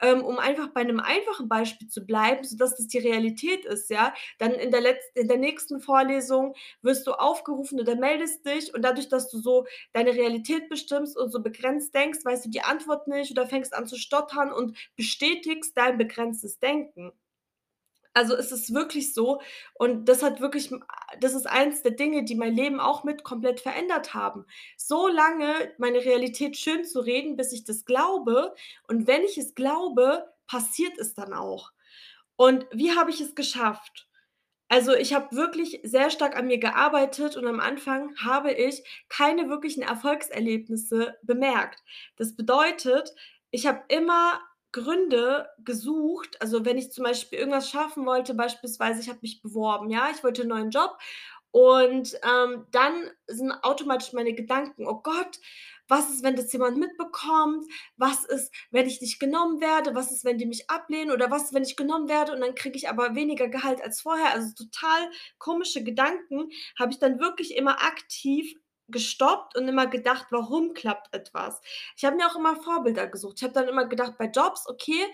ähm, 0.01 0.25
um 0.25 0.39
einfach 0.39 0.69
bei 0.69 0.83
'nem 0.85 1.01
einfachen 1.01 1.49
Beispiel 1.49 1.89
zu 1.89 2.05
bleiben, 2.07 2.45
sodass 2.45 2.77
das 2.77 2.87
die 2.89 2.99
Realität 2.99 3.65
ist, 3.67 3.91
ja? 3.91 4.15
Dann 4.39 4.53
in 4.53 4.71
der 4.71 4.81
letz 4.81 5.03
in 5.15 5.29
der 5.29 5.37
nächsten 5.39 5.81
Vorlesung 5.81 6.55
wirst 6.83 7.07
du 7.07 7.13
aufgerufen 7.13 7.81
oder 7.81 7.97
meldest 7.97 8.47
dich 8.47 8.75
und 8.75 8.83
dadurch, 8.83 9.09
dass 9.09 9.29
du 9.31 9.39
so 9.39 9.67
deine 9.93 10.15
Realität 10.15 10.69
bestimmst 10.69 11.17
und 11.17 11.31
so 11.33 11.43
begrenzt 11.43 11.95
denkst, 11.95 12.21
weißt 12.25 12.47
du 12.47 12.51
die 12.51 12.63
Antwort 12.63 13.09
nicht 13.09 13.31
oder 13.33 13.47
fängst 13.47 13.75
an 13.75 13.87
zu 13.87 13.97
stottern 13.97 14.53
und 14.53 14.77
bestätigst 14.97 15.77
dein 15.77 15.99
begrenztes 15.99 16.59
Denken. 16.59 17.13
Also, 18.19 18.35
es 18.35 18.51
ist 18.51 18.75
wirklich 18.75 19.15
so 19.15 19.41
und 19.75 20.09
das 20.09 20.25
hat 20.25 20.41
wirklich 20.41 20.73
das 21.21 21.35
ist 21.35 21.47
eins 21.47 21.83
der 21.83 21.93
Dinge, 21.93 22.25
die 22.25 22.35
mein 22.35 22.53
Leben 22.53 22.81
auch 22.81 23.05
mit 23.05 23.23
komplett 23.23 23.61
verändert 23.61 24.13
haben. 24.13 24.45
So 24.77 25.07
lange 25.07 25.73
meine 25.79 26.05
Realität 26.05 26.57
schönzureden, 26.57 27.37
bis 27.37 27.53
ich 27.53 27.63
das 27.63 27.85
glaube 27.85 28.57
und 28.89 29.07
wenn 29.07 29.23
ich 29.23 29.39
es 29.39 29.55
glaube, 29.55 30.33
passiert 30.49 30.99
es 30.99 31.15
dann 31.15 31.33
auch. 31.33 31.71
Und 32.35 32.67
wie 32.73 32.91
habe 32.97 33.11
ich 33.11 33.21
es 33.21 33.37
geschafft? 33.37 34.09
Also, 34.69 34.95
ich 34.95 35.15
habe 35.15 35.37
wirklich 35.37 35.81
sehr 35.85 36.11
stark 36.11 36.37
an 36.37 36.49
mir 36.49 36.59
gearbeitet 36.59 37.37
und 37.37 37.47
am 37.47 37.61
Anfang 37.61 38.17
habe 38.17 38.51
ich 38.53 38.83
keine 39.09 39.49
wirklichen 39.49 39.83
Erfolgserlebnisse 39.85 41.17
bemerkt. 41.23 41.85
Das 42.17 42.35
bedeutet, 42.35 43.15
ich 43.53 43.69
habe 43.69 43.85
immer 43.89 44.41
Gründe 44.73 45.49
gesucht, 45.65 46.41
also, 46.41 46.65
wenn 46.65 46.79
ich 46.79 46.93
zum 46.93 47.05
Beispiel 47.05 47.39
irgendwas 47.39 47.71
schaffen 47.71 48.07
wollte, 48.07 48.35
beispielsweise 48.35 49.01
ich 49.01 49.09
habe 49.09 49.21
mich 49.23 49.41
beworben, 49.43 49.91
ja, 49.91 50.11
ich 50.15 50.23
wollte 50.25 50.43
'n 50.43 50.49
neuen 50.49 50.71
Job 50.71 50.99
Und, 51.53 52.15
ähm, 52.25 52.67
dann 52.73 53.11
sind 53.27 53.53
automatisch 53.63 54.13
meine 54.13 54.35
Gedanken: 54.35 54.87
„Oh 54.87 55.01
Gott, 55.03 55.39
was 55.89 56.11
ist, 56.11 56.23
wenn 56.23 56.37
das 56.37 56.53
jemand 56.53 56.77
mitbekommt? 56.77 57.65
Was 57.97 58.25
ist, 58.25 58.53
wenn 58.71 58.87
ich 58.87 59.01
nicht 59.01 59.19
genommen 59.19 59.61
werde? 59.61 59.95
Was 59.95 60.13
ist, 60.13 60.25
wenn 60.25 60.39
die 60.39 60.47
mich 60.47 60.69
ablehnen? 60.71 61.11
Oder 61.13 61.31
was 61.31 61.45
ist, 61.45 61.55
wenn 61.55 61.63
ich 61.63 61.77
genommen 61.77 62.09
werde 62.09 62.33
und 62.33 62.41
dann 62.41 62.55
kriege 62.55 62.77
ich 62.77 62.89
aber 62.89 63.15
weniger 63.15 63.49
Gehalt 63.49 63.83
als 63.83 64.01
vorher?“ 64.03 64.33
Also, 64.33 64.53
total 64.55 65.11
komische 65.39 65.83
Gedanken 65.83 66.51
habe 66.79 66.93
ich 66.93 66.99
dann 66.99 67.19
wirklich 67.21 67.57
immer 67.57 67.81
aktiv 67.83 68.55
gestoppt 68.91 69.57
und 69.57 69.69
immer 69.69 69.87
gedacht: 69.87 70.27
„Warum 70.31 70.75
klappt 70.75 71.15
etwas?“ 71.15 71.61
Ich 71.97 72.05
habe 72.05 72.17
mir 72.17 72.27
auch 72.27 72.37
immer 72.37 72.57
Vorbilder 72.57 73.07
gesucht. 73.07 73.37
Ich 73.39 73.43
habe 73.45 73.55
dann 73.55 73.69
immer 73.69 73.87
gedacht 73.87 74.15
bei 74.19 74.27
Jobs, 74.27 74.67
okay, 74.69 75.05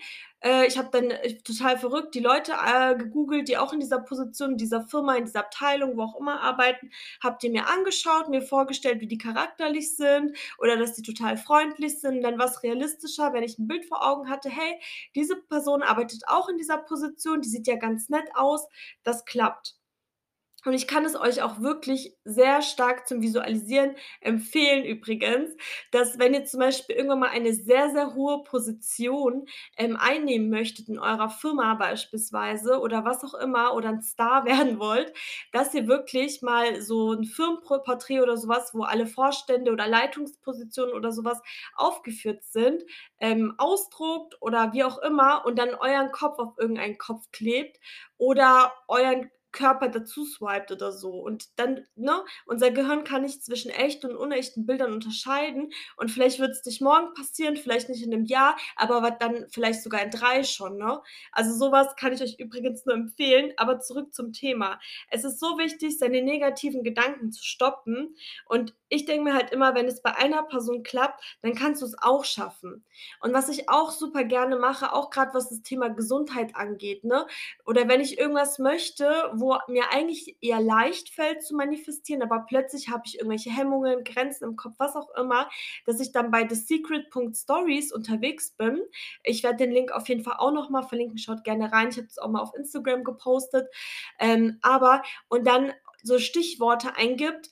äh, 0.43 0.65
ich 0.67 0.77
habe 0.77 0.89
dann 0.91 1.11
äh, 1.11 1.37
total 1.43 1.77
verrückt 1.77 2.13
die 2.15 2.19
Leute, 2.19 2.53
äh, 2.53 2.95
gegoogelt, 2.95 3.47
die 3.47 3.57
auch 3.57 3.73
in 3.73 3.79
dieser 3.79 3.99
Position, 3.99 4.51
in 4.51 4.57
dieser 4.57 4.81
Firma, 4.87 5.15
in 5.15 5.25
dieser 5.25 5.39
Abteilung, 5.41 5.97
wo 5.97 6.03
auch 6.03 6.19
immer 6.19 6.41
arbeiten, 6.41 6.91
habe 7.23 7.37
die 7.41 7.49
mir 7.49 7.67
angeschaut, 7.67 8.29
mir 8.29 8.41
vorgestellt, 8.41 9.01
wie 9.01 9.07
die 9.07 9.17
charakterlich 9.17 9.95
sind 9.95 10.37
oder 10.59 10.77
dass 10.77 10.93
die 10.93 11.01
total 11.01 11.37
freundlich 11.37 11.99
sind. 11.99 12.21
Dann 12.21 12.37
war's 12.39 12.63
realistischer, 12.63 13.33
wenn 13.33 13.43
ich 13.43 13.57
'n 13.59 13.67
Bild 13.67 13.85
vor 13.85 14.05
Augen 14.05 14.29
hatte: 14.29 14.49
„Hey, 14.49 14.79
diese 15.15 15.35
Person 15.37 15.83
arbeitet 15.83 16.23
auch 16.27 16.49
in 16.49 16.57
dieser 16.57 16.77
Position, 16.77 17.41
die 17.41 17.49
sieht 17.49 17.67
ja 17.67 17.75
ganz 17.75 18.09
nett 18.09 18.27
aus, 18.35 18.67
das 19.03 19.25
klappt.“ 19.25 19.75
Und 20.65 20.73
ich 20.73 20.87
kann 20.87 21.05
es 21.05 21.15
euch 21.15 21.41
auch 21.43 21.61
wirklich 21.61 22.15
sehr 22.25 22.61
stark 22.61 23.07
zum 23.07 23.21
Visualisieren 23.21 23.95
empfehlen 24.21 24.83
übrigens, 24.83 25.55
dass 25.91 26.17
wenn 26.19 26.33
ihr 26.33 26.45
zum 26.45 26.59
Beispiel 26.59 26.95
irgendwann 26.95 27.19
mal 27.19 27.29
eine 27.29 27.53
sehr, 27.53 27.91
sehr 27.91 28.15
hohe 28.15 28.43
Position, 28.43 29.45
ähm, 29.77 29.95
einnehmen 29.99 30.49
möchtet 30.49 30.89
in 30.89 30.99
eurer 30.99 31.29
Firma 31.29 31.75
beispielsweise 31.75 32.79
oder 32.79 33.05
was 33.05 33.23
auch 33.23 33.35
immer 33.35 33.73
oder 33.75 33.89
'n 33.89 34.01
Star 34.01 34.45
werden 34.45 34.79
wollt, 34.79 35.13
dass 35.51 35.73
ihr 35.73 35.87
wirklich 35.87 36.41
mal 36.41 36.81
so 36.81 37.13
'n 37.13 37.23
Firmenpro 37.25 37.79
Porträt 37.83 38.21
oder 38.21 38.37
so 38.37 38.47
was, 38.47 38.73
wo 38.73 38.83
alle 38.83 39.07
Vorstände 39.07 39.71
oder 39.71 39.87
Leitungspositionen 39.87 40.93
oder 40.95 41.11
so 41.11 41.23
was 41.23 41.41
aufgeführt 41.75 42.43
sind, 42.43 42.83
ähm, 43.19 43.53
ausdruckt 43.57 44.35
oder 44.41 44.73
wie 44.73 44.83
auch 44.83 44.97
immer 44.99 45.45
und 45.45 45.57
dann 45.59 45.75
euren 45.75 46.11
Kopf 46.11 46.39
auf 46.39 46.53
irgendeinen 46.57 46.97
Kopf 46.97 47.31
klebt 47.31 47.79
oder 48.17 48.73
euren 48.87 49.29
Körper 49.55 49.89
dazu 49.89 50.25
swiped 50.25 50.71
oder 50.71 50.91
so. 50.93 51.11
Und 51.21 51.49
dann 51.59 51.87
ne, 51.95 52.23
unser 52.45 52.71
Gehirn 52.71 53.05
kann 53.05 53.23
nicht 53.23 53.43
zwischen 53.43 53.71
echten 53.71 54.07
und 54.11 54.17
unechten 54.17 54.67
Bildern 54.67 54.93
unterscheiden 54.93 55.71
und 55.97 56.11
vielleicht 56.11 56.39
wird's 56.39 56.65
nicht 56.67 56.81
morgen 56.83 57.13
passieren, 57.15 57.57
vielleicht 57.57 57.89
nicht 57.89 58.03
in 58.03 58.11
'nem 58.11 58.25
Jahr, 58.25 58.57
aber 58.75 59.11
dann 59.11 59.47
vielleicht 59.49 59.83
sogar 59.83 60.03
in 60.03 60.11
3 60.11 60.43
schon, 60.43 60.77
ne? 60.77 61.01
Also, 61.31 61.53
so 61.57 61.71
was 61.71 61.95
kann 61.95 62.13
ich 62.13 62.21
euch 62.21 62.35
übrigens 62.39 62.85
nur 62.85 62.95
empfehlen, 62.95 63.53
aber 63.57 63.79
zurück 63.79 64.13
zum 64.13 64.33
Thema. 64.33 64.79
Es 65.09 65.23
ist 65.23 65.39
so 65.39 65.57
wichtig, 65.57 65.97
seine 65.99 66.21
negativen 66.21 66.83
Gedanken 66.83 67.31
zu 67.31 67.43
stoppen 67.43 68.15
und 68.47 68.75
ich 68.89 69.05
denke 69.05 69.23
mir 69.25 69.33
halt 69.33 69.51
immer, 69.51 69.75
wenn 69.75 69.87
es 69.87 70.01
bei 70.01 70.15
einer 70.15 70.43
Person 70.43 70.83
klappt, 70.83 71.23
dann 71.41 71.55
kannst 71.55 71.81
du's 71.81 71.95
auch 72.01 72.25
schaffen. 72.25 72.85
Und 73.21 73.33
was 73.33 73.49
ich 73.49 73.69
auch 73.69 73.91
super 73.91 74.23
gerne 74.23 74.57
mache, 74.57 74.93
auch 74.93 75.09
grad 75.09 75.33
was 75.33 75.49
das 75.49 75.61
Thema 75.63 75.89
Gesundheit 75.89 76.55
angeht, 76.55 77.03
ne, 77.03 77.25
oder 77.65 77.87
wenn 77.87 78.01
ich 78.01 78.17
irgendwas 78.19 78.59
möchte, 78.59 79.31
wo 79.33 79.44
mir 79.67 79.91
eigentlich 79.91 80.37
eher 80.41 80.61
leicht 80.61 81.09
fällt 81.09 81.43
zu 81.43 81.55
manifestieren, 81.55 82.21
aber 82.21 82.45
plötzlich 82.47 82.89
habe 82.89 83.03
ich 83.05 83.17
irgendwelche 83.17 83.49
Hemmungen, 83.51 84.03
Grenzen 84.03 84.45
im 84.45 84.55
Kopf, 84.55 84.75
was 84.77 84.95
auch 84.95 85.09
immer, 85.15 85.49
dass 85.85 85.99
ich 85.99 86.11
dann 86.11 86.31
bei 86.31 86.43
thesecret.stories 86.43 87.91
unterwegs 87.93 88.51
bin. 88.51 88.81
Ich 89.23 89.43
werde 89.43 89.57
den 89.57 89.71
Link 89.71 89.91
auf 89.91 90.07
jeden 90.09 90.23
Fall 90.23 90.35
auch 90.37 90.51
noch 90.51 90.69
mal 90.69 90.83
verlinken, 90.83 91.17
schaut 91.17 91.43
gerne 91.43 91.71
rein. 91.71 91.89
Ich 91.89 91.97
habe 91.97 92.07
das 92.07 92.17
auch 92.17 92.29
mal 92.29 92.41
auf 92.41 92.55
Instagram 92.55 93.03
gepostet. 93.03 93.67
Ähm, 94.19 94.59
aber 94.61 95.03
und 95.27 95.45
dann 95.45 95.73
so 96.03 96.19
Stichworte 96.19 96.95
eingibt, 96.95 97.51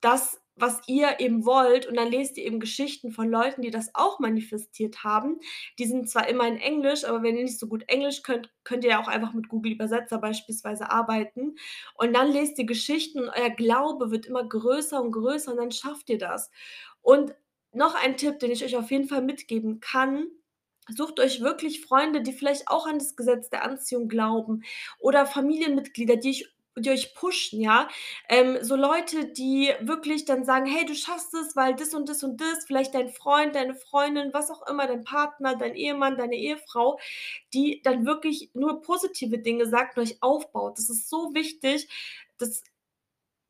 das, 0.00 0.41
was 0.56 0.80
ihr 0.86 1.18
eben 1.18 1.46
wollt 1.46 1.86
und 1.86 1.96
dann 1.96 2.10
lest 2.10 2.36
ihr 2.36 2.44
eben 2.44 2.60
Geschichten 2.60 3.10
von 3.10 3.28
Leuten, 3.30 3.62
die 3.62 3.70
das 3.70 3.94
auch 3.94 4.18
manifestiert 4.18 5.02
haben. 5.02 5.40
Die 5.78 5.86
sind 5.86 6.08
zwar 6.10 6.28
immer 6.28 6.46
in 6.46 6.58
Englisch, 6.58 7.04
aber 7.04 7.22
wenn 7.22 7.36
ihr 7.36 7.44
nicht 7.44 7.58
so 7.58 7.66
gut 7.66 7.84
Englisch 7.88 8.22
könnt, 8.22 8.50
könnt 8.64 8.84
ihr 8.84 8.90
ja 8.90 9.02
auch 9.02 9.08
einfach 9.08 9.32
mit 9.32 9.48
Google 9.48 9.72
Übersetzer 9.72 10.18
beispielsweise 10.18 10.90
arbeiten. 10.90 11.56
Und 11.94 12.12
dann 12.14 12.30
lest 12.30 12.58
ihr 12.58 12.66
Geschichten 12.66 13.20
und 13.20 13.30
euer 13.30 13.50
Glaube 13.50 14.10
wird 14.10 14.26
immer 14.26 14.46
größer 14.46 15.00
und 15.02 15.12
größer 15.12 15.52
und 15.52 15.56
dann 15.58 15.72
schafft 15.72 16.10
ihr 16.10 16.18
das. 16.18 16.50
Und 17.00 17.34
noch 17.72 17.94
ein 17.94 18.16
Tipp, 18.16 18.38
den 18.38 18.50
ich 18.50 18.64
euch 18.64 18.76
auf 18.76 18.90
jeden 18.90 19.08
Fall 19.08 19.22
mitgeben 19.22 19.80
kann: 19.80 20.26
Sucht 20.88 21.20
euch 21.20 21.40
wirklich 21.40 21.80
Freunde, 21.80 22.22
die 22.22 22.32
vielleicht 22.32 22.68
auch 22.68 22.86
an 22.86 22.98
das 22.98 23.16
Gesetz 23.16 23.48
der 23.50 23.64
Anziehung 23.64 24.08
glauben 24.08 24.62
oder 24.98 25.26
Familienmitglieder, 25.26 26.16
die 26.16 26.30
euch 26.30 26.54
die 26.78 26.90
euch 26.90 27.14
pushen, 27.14 27.60
ja? 27.60 27.88
Ähm, 28.28 28.58
so 28.62 28.76
Leute, 28.76 29.26
die 29.26 29.72
wirklich 29.80 30.24
dann 30.24 30.44
sagen: 30.44 30.66
„Hey, 30.66 30.84
du 30.86 30.94
schaffst 30.94 31.34
es, 31.34 31.54
weil 31.56 31.74
das 31.76 31.94
und 31.94 32.08
das 32.08 32.22
und 32.24 32.40
das“, 32.40 32.64
vielleicht 32.66 32.94
dein 32.94 33.10
Freund, 33.10 33.54
deine 33.54 33.74
Freundin, 33.74 34.32
was 34.32 34.50
auch 34.50 34.66
immer, 34.68 34.86
dein 34.86 35.04
Partner, 35.04 35.56
dein 35.56 35.74
Ehemann, 35.74 36.16
deine 36.16 36.36
Ehefrau, 36.36 36.98
die 37.54 37.80
dann 37.84 38.06
wirklich 38.06 38.50
nur 38.54 38.82
positive 38.82 39.38
Dinge 39.38 39.66
sagt 39.66 39.96
und 39.98 40.04
euch 40.04 40.16
aufbaut. 40.22 40.78
Das 40.78 40.90
ist 40.90 41.08
so 41.10 41.34
wichtig. 41.34 41.88
Das 42.38 42.62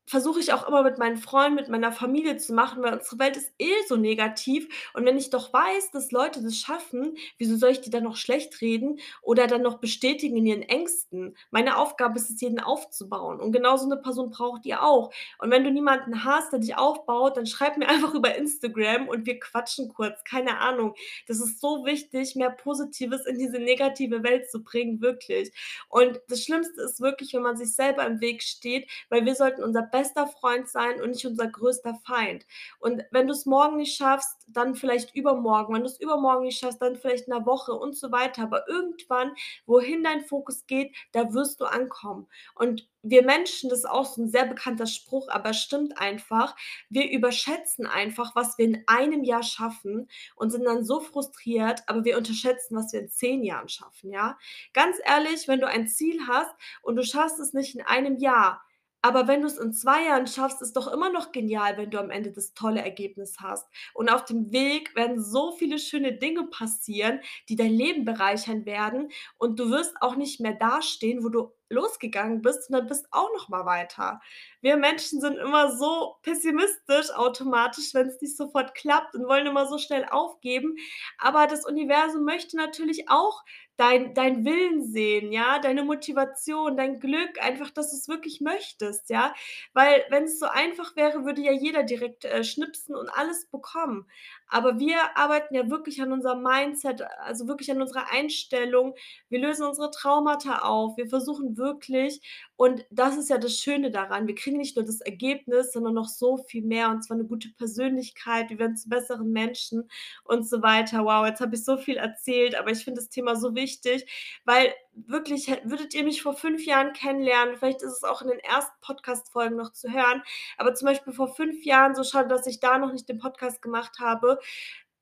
versuche 0.05 0.39
ich 0.39 0.53
auch 0.53 0.67
immer 0.67 0.83
mit 0.83 0.97
meinen 0.97 1.17
Freunden, 1.17 1.55
mit 1.55 1.69
meiner 1.69 1.91
Familie 1.91 2.37
zu 2.37 2.53
machen, 2.53 2.83
weil 2.83 2.93
unsere 2.93 3.19
Welt 3.19 3.37
ist 3.37 3.51
eh 3.59 3.71
so 3.87 3.95
negativ 3.95 4.67
und 4.93 5.05
wenn 5.05 5.17
ich 5.17 5.29
doch 5.29 5.51
weiß, 5.53 5.91
dass 5.91 6.11
Leute 6.11 6.41
das 6.43 6.57
schaffen, 6.57 7.15
wieso 7.37 7.55
soll 7.57 7.71
ich 7.71 7.81
die 7.81 7.89
dann 7.89 8.03
noch 8.03 8.15
schlechtreden 8.17 8.99
oder 9.21 9.47
dann 9.47 9.61
noch 9.61 9.79
bestätigen 9.79 10.37
in 10.37 10.45
ihren 10.45 10.61
Ängsten? 10.63 11.35
Meine 11.51 11.77
Aufgabe 11.77 12.17
ist 12.19 12.29
es, 12.29 12.41
jeden 12.41 12.59
aufzubauen 12.59 13.39
und 13.39 13.51
genau 13.51 13.77
so 13.77 13.87
'ne 13.87 13.97
Person 13.97 14.29
braucht 14.29 14.65
ihr 14.65 14.83
auch. 14.83 15.11
Und 15.39 15.51
wenn 15.51 15.63
du 15.63 15.71
niemanden 15.71 16.23
hast, 16.25 16.51
der 16.51 16.59
dich 16.59 16.75
aufbaut, 16.77 17.37
dann 17.37 17.45
schreib 17.45 17.77
mir 17.77 17.87
einfach 17.89 18.13
über 18.13 18.35
Instagram 18.35 19.07
und 19.07 19.25
wir 19.25 19.39
quatschen 19.39 19.89
kurz, 19.89 20.23
keine 20.23 20.59
Ahnung. 20.59 20.95
Das 21.27 21.39
ist 21.39 21.59
so 21.61 21.85
wichtig, 21.85 22.35
mehr 22.35 22.49
Positives 22.49 23.25
in 23.25 23.37
diese 23.37 23.59
negative 23.59 24.23
Welt 24.23 24.49
zu 24.49 24.63
bringen, 24.63 25.01
wirklich. 25.01 25.51
Und 25.89 26.19
das 26.27 26.43
Schlimmste 26.43 26.81
ist 26.81 27.01
wirklich, 27.01 27.33
wenn 27.33 27.41
man 27.41 27.57
sich 27.57 27.73
selber 27.73 28.05
im 28.05 28.21
Weg 28.21 28.43
steht, 28.43 28.89
weil 29.09 29.25
wir 29.25 29.35
sollten 29.35 29.63
unser 29.63 29.83
bester 29.93 30.27
Freund 30.27 30.67
sein 30.69 31.01
und 31.01 31.11
nicht 31.11 31.25
unser 31.27 31.47
größter 31.47 31.95
Feind. 32.05 32.45
Und 32.81 33.05
wenn 33.11 33.27
du's 33.29 33.45
morgen 33.47 33.77
nicht 33.77 33.95
schaffst, 33.97 34.45
dann 34.49 34.75
vielleicht 34.75 35.15
übermorgen. 35.15 35.73
Wenn 35.75 35.83
du's 35.83 36.01
übermorgen 36.01 36.45
nicht 36.45 36.59
schaffst, 36.59 36.81
dann 36.83 36.97
vielleicht 36.97 37.27
in 37.29 37.33
'ner 37.35 37.45
Woche 37.47 37.73
und 37.73 37.95
so 37.97 38.11
weiter. 38.11 38.43
Aber 38.43 38.67
irgendwann, 38.69 39.33
wohin 39.67 40.03
dein 40.03 40.25
Fokus 40.25 40.67
geht, 40.67 40.95
da 41.13 41.33
wirst 41.33 41.61
du 41.61 41.65
ankommen. 41.65 42.27
Und 42.55 42.89
wir 43.03 43.23
Menschen, 43.23 43.69
das 43.69 43.79
ist 43.81 43.85
auch 43.89 44.05
so 44.05 44.21
'n 44.23 44.29
sehr 44.29 44.45
bekannter 44.45 44.87
Spruch, 44.87 45.29
aber 45.29 45.51
es 45.51 45.59
stimmt 45.61 45.97
einfach, 45.99 46.55
wir 46.89 47.09
überschätzen 47.11 47.87
einfach, 47.87 48.35
was 48.35 48.57
wir 48.57 48.65
in 48.65 48.83
einem 48.87 49.23
Jahr 49.25 49.43
schaffen 49.43 50.09
und 50.35 50.51
sind 50.51 50.65
dann 50.65 50.85
so 50.85 51.01
frustriert, 51.01 51.83
aber 51.87 52.05
wir 52.05 52.17
unterschätzen, 52.17 52.75
was 52.77 52.93
wir 52.93 53.01
in 53.01 53.09
10 53.09 53.43
Jahren 53.43 53.69
schaffen, 53.69 54.11
ja? 54.11 54.37
Ganz 54.73 54.97
ehrlich, 55.05 55.47
wenn 55.47 55.61
du 55.61 55.67
ein 55.67 55.87
Ziel 55.87 56.19
hast 56.27 56.51
und 56.81 56.95
du 56.97 57.03
schaffst 57.03 57.39
es 57.39 57.53
nicht 57.53 57.75
in 57.75 57.81
einem 57.83 58.17
Jahr, 58.17 58.63
aber 59.03 59.27
wenn 59.27 59.43
du's 59.43 59.57
in 59.57 59.73
2 59.73 60.05
Jahren 60.05 60.25
schaffst, 60.25 60.61
ist 60.63 60.75
doch 60.75 60.87
immer 60.87 61.11
noch 61.11 61.31
genial, 61.31 61.77
wenn 61.77 61.91
du 61.91 61.99
am 61.99 62.09
Ende 62.09 62.31
das 62.31 62.55
tolle 62.55 62.81
Ergebnis 62.81 63.35
hast. 63.39 63.67
Und 63.93 64.09
auf 64.09 64.25
dem 64.25 64.51
Weg 64.51 64.95
werden 64.95 65.23
so 65.23 65.51
viele 65.51 65.77
schöne 65.77 66.13
Dinge 66.13 66.45
passieren, 66.47 67.19
die 67.49 67.55
dein 67.55 67.73
Leben 67.73 68.05
bereichern 68.05 68.65
werden 68.65 69.11
und 69.37 69.59
du 69.59 69.69
wirst 69.69 69.93
auch 70.01 70.15
nicht 70.15 70.39
mehr 70.39 70.53
dastehen, 70.53 71.23
wo 71.23 71.29
du 71.29 71.51
losgegangen 71.69 72.41
bist, 72.41 72.67
sondern 72.67 72.87
bist 72.87 73.07
auch 73.11 73.29
noch 73.33 73.49
mal 73.49 73.65
weiter. 73.65 74.21
Wir 74.61 74.77
Menschen 74.77 75.19
sind 75.19 75.37
immer 75.37 75.75
so 75.75 76.15
pessimistisch 76.21 77.11
automatisch, 77.15 77.93
wenn's 77.93 78.21
nicht 78.21 78.37
sofort 78.37 78.75
klappt 78.75 79.15
und 79.15 79.27
wollen 79.27 79.47
immer 79.47 79.67
so 79.67 79.77
schnell 79.77 80.05
aufgeben. 80.09 80.75
Aber 81.17 81.47
das 81.47 81.65
Universum 81.65 82.23
möchte 82.25 82.57
natürlich 82.57 83.09
auch 83.09 83.43
dein 83.77 84.13
deinen 84.13 84.45
Willen 84.45 84.83
sehen, 84.83 85.31
ja, 85.31 85.59
deine 85.59 85.83
Motivation, 85.83 86.77
dein 86.77 86.99
Glück, 86.99 87.41
einfach, 87.41 87.71
dass 87.71 87.91
du's 87.91 88.07
wirklich 88.07 88.41
möchtest, 88.41 89.09
ja? 89.09 89.33
Weil 89.73 90.05
wenn's 90.09 90.39
so 90.39 90.45
einfach 90.47 90.95
wäre, 90.95 91.25
würde 91.25 91.41
ja 91.41 91.51
jeder 91.51 91.83
direkt, 91.83 92.25
äh, 92.25 92.43
schnipsen 92.43 92.95
und 92.95 93.09
alles 93.09 93.47
bekommen. 93.49 94.07
Aber 94.47 94.79
wir 94.79 95.17
arbeiten 95.17 95.55
ja 95.55 95.69
wirklich 95.69 96.01
an 96.01 96.11
unserem 96.11 96.43
Mindset, 96.43 97.01
also 97.19 97.47
wirklich 97.47 97.71
an 97.71 97.81
unserer 97.81 98.11
Einstellung. 98.11 98.93
Wir 99.29 99.39
lösen 99.39 99.65
unsere 99.65 99.89
Traumata 99.91 100.59
auf. 100.59 100.95
Wir 100.97 101.07
versuchen 101.07 101.57
wirklich 101.57 102.21
und 102.55 102.85
das 102.91 103.17
ist 103.17 103.29
ja 103.29 103.37
das 103.39 103.57
Schöne 103.57 103.91
daran, 103.91 104.27
wir 104.27 104.35
kriegen 104.35 104.57
nicht 104.57 104.75
nur 104.75 104.85
das 104.85 105.01
Ergebnis, 105.01 105.71
sondern 105.73 105.93
noch 105.95 106.07
so 106.07 106.37
viel 106.37 106.63
mehr 106.63 106.89
und 106.89 107.03
zwar 107.03 107.17
'ne 107.17 107.25
gute 107.25 107.49
Persönlichkeit. 107.49 108.49
Wir 108.49 108.59
werden 108.59 108.77
zu 108.77 108.89
besseren 108.89 109.31
Menschen 109.31 109.89
und 110.23 110.47
so 110.47 110.61
weiter. 110.61 111.03
Wow, 111.05 111.25
jetzt 111.27 111.41
habe 111.41 111.55
ich 111.55 111.63
so 111.65 111.77
viel 111.77 111.97
erzählt, 111.97 112.55
aber 112.55 112.71
ich 112.71 112.83
finde 112.83 113.01
das 113.01 113.09
Thema 113.09 113.35
so 113.35 113.55
wichtig, 113.55 114.05
weil 114.45 114.73
wirklich 114.95 115.47
würdet 115.63 115.93
ihr 115.95 116.03
mich 116.03 116.21
vor 116.21 116.33
5 116.35 116.65
Jahren 116.65 116.93
kennenlernen, 116.93 117.55
vielleicht 117.57 117.81
ist 117.81 117.93
es 117.93 118.03
auch 118.03 118.21
in 118.21 118.27
den 118.29 118.39
ersten 118.39 118.73
Podcast-Folgen 118.81 119.55
noch 119.55 119.71
zu 119.73 119.91
hören, 119.91 120.21
aber 120.57 120.75
zum 120.75 120.87
Beispiel 120.87 121.13
vor 121.13 121.27
5 121.35 121.65
Jahren, 121.65 121.95
so 121.95 122.03
schade, 122.03 122.27
dass 122.29 122.45
ich 122.47 122.59
da 122.59 122.77
noch 122.77 122.93
nicht 122.93 123.09
den 123.09 123.17
Podcast 123.19 123.61
gemacht 123.61 123.99
habe, 123.99 124.39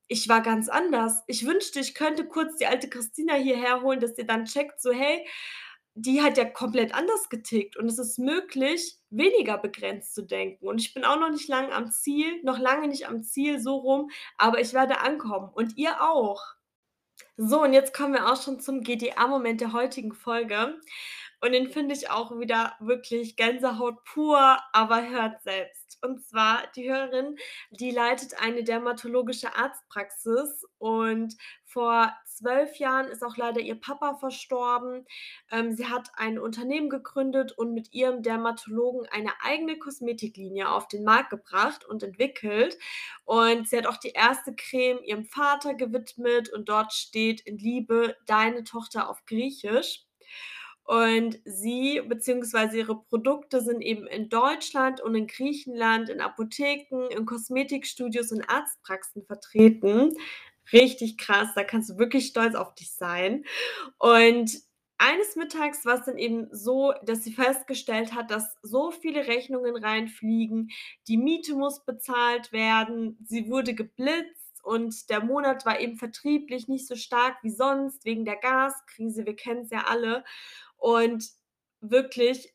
ich 0.08 0.28
war 0.28 0.42
ganz 0.42 0.68
anders. 0.68 1.22
Ich 1.26 1.46
wünschte, 1.46 1.80
ich 1.80 1.94
könnte 1.94 2.26
kurz 2.26 2.56
die 2.56 2.66
alte 2.66 2.88
Christina 2.90 3.34
hierher 3.34 3.82
holen, 3.82 4.00
dass 4.00 4.18
ihr 4.18 4.26
dann 4.26 4.44
checkt, 4.46 4.80
so: 4.82 4.92
„Hey, 4.92 5.26
die 5.94 6.22
hat 6.22 6.38
ja 6.38 6.44
komplett 6.44 6.94
anders 6.94 7.28
getickt 7.28 7.76
und 7.76 7.86
es 7.86 7.98
ist 7.98 8.18
möglich, 8.18 8.98
weniger 9.10 9.58
begrenzt 9.58 10.14
zu 10.14 10.22
denken. 10.22 10.66
Und 10.66 10.80
ich 10.80 10.94
bin 10.94 11.04
auch 11.04 11.18
noch 11.18 11.30
nicht 11.30 11.48
lange 11.48 11.72
am 11.72 11.90
Ziel 11.90 12.42
noch 12.44 12.58
lange 12.58 12.88
nicht 12.88 13.08
am 13.08 13.22
Ziel, 13.22 13.60
so 13.60 13.76
rum, 13.76 14.10
aber 14.38 14.60
ich 14.60 14.72
werde 14.72 15.00
ankommen 15.00 15.50
und 15.54 15.76
ihr 15.76 16.00
auch. 16.02 16.42
So, 17.36 17.62
und 17.62 17.72
jetzt 17.72 17.94
kommen 17.94 18.14
wir 18.14 18.30
auch 18.30 18.40
schon 18.40 18.60
zum 18.60 18.82
GDA-Moment 18.82 19.60
der 19.60 19.72
heutigen 19.72 20.12
Folge. 20.12 20.78
Und 21.42 21.52
den 21.52 21.70
finde 21.70 21.92
ich 21.94 22.08
auch 22.08 22.38
wieder 22.38 22.76
wirklich 22.78 23.34
Gänsehaut 23.34 24.04
pur, 24.04 24.58
aber 24.72 25.08
hört 25.08 25.42
selbst. 25.42 25.98
Und 26.00 26.24
zwar 26.24 26.62
die 26.76 26.88
Hörerin, 26.88 27.36
die 27.70 27.90
leitet 27.90 28.40
eine 28.40 28.62
dermatologische 28.62 29.54
Arztpraxis 29.56 30.64
und 30.78 31.36
vor 31.64 32.12
12 32.26 32.76
Jahren 32.76 33.08
ist 33.08 33.24
auch 33.24 33.36
leider 33.36 33.60
ihr 33.60 33.74
Papa 33.74 34.14
verstorben. 34.14 35.04
Ähm, 35.50 35.72
sie 35.72 35.86
hat 35.86 36.10
ein 36.14 36.38
Unternehmen 36.38 36.88
gegründet 36.88 37.52
und 37.58 37.74
mit 37.74 37.92
ihrem 37.92 38.22
Dermatologen 38.22 39.08
eine 39.10 39.32
eigene 39.42 39.78
Kosmetiklinie 39.78 40.70
auf 40.70 40.86
den 40.86 41.02
Markt 41.02 41.30
gebracht 41.30 41.84
und 41.84 42.04
entwickelt. 42.04 42.78
Und 43.24 43.68
sie 43.68 43.78
hat 43.78 43.86
auch 43.86 43.96
die 43.96 44.10
erste 44.10 44.54
Creme 44.54 45.02
ihrem 45.02 45.24
Vater 45.24 45.74
gewidmet 45.74 46.50
und 46.52 46.68
dort 46.68 46.92
steht 46.92 47.40
in 47.40 47.58
Liebe 47.58 48.16
deine 48.26 48.62
Tochter 48.62 49.10
auf 49.10 49.24
Griechisch. 49.26 50.04
Und 50.92 51.40
sie 51.46 52.02
beziehungsweise 52.06 52.76
ihre 52.76 53.00
Produkte 53.00 53.62
sind 53.62 53.80
eben 53.80 54.06
in 54.06 54.28
Deutschland 54.28 55.00
und 55.00 55.14
in 55.14 55.26
Griechenland 55.26 56.10
in 56.10 56.20
Apotheken, 56.20 57.06
in 57.08 57.24
Kosmetikstudios 57.24 58.30
und 58.30 58.42
Arztpraxen 58.46 59.24
vertreten. 59.24 60.12
Richtig 60.70 61.16
krass, 61.16 61.48
da 61.54 61.64
kannst 61.64 61.88
du 61.88 61.96
wirklich 61.96 62.26
stolz 62.26 62.54
auf 62.54 62.74
dich 62.74 62.92
sein. 62.92 63.44
Und 63.96 64.52
eines 64.98 65.34
Mittags 65.34 65.86
war's 65.86 66.04
dann 66.04 66.18
eben 66.18 66.48
so, 66.52 66.92
dass 67.02 67.24
sie 67.24 67.32
festgestellt 67.32 68.12
hat, 68.12 68.30
dass 68.30 68.54
so 68.60 68.90
viele 68.90 69.26
Rechnungen 69.26 69.82
reinfliegen. 69.82 70.68
Die 71.08 71.16
Miete 71.16 71.54
muss 71.54 71.86
bezahlt 71.86 72.52
werden. 72.52 73.16
Sie 73.24 73.48
wurde 73.48 73.72
geblitzt 73.72 74.41
und 74.62 75.10
der 75.10 75.22
Monat 75.22 75.66
war 75.66 75.80
eben 75.80 75.96
vertrieblich 75.96 76.68
nicht 76.68 76.86
so 76.86 76.96
stark 76.96 77.36
wie 77.42 77.50
sonst 77.50 78.04
wegen 78.04 78.24
der 78.24 78.36
Gaskrise. 78.36 79.26
Wir 79.26 79.36
kennen's 79.36 79.70
ja 79.70 79.84
alle. 79.88 80.24
Und 80.76 81.28
wirklich 81.80 82.54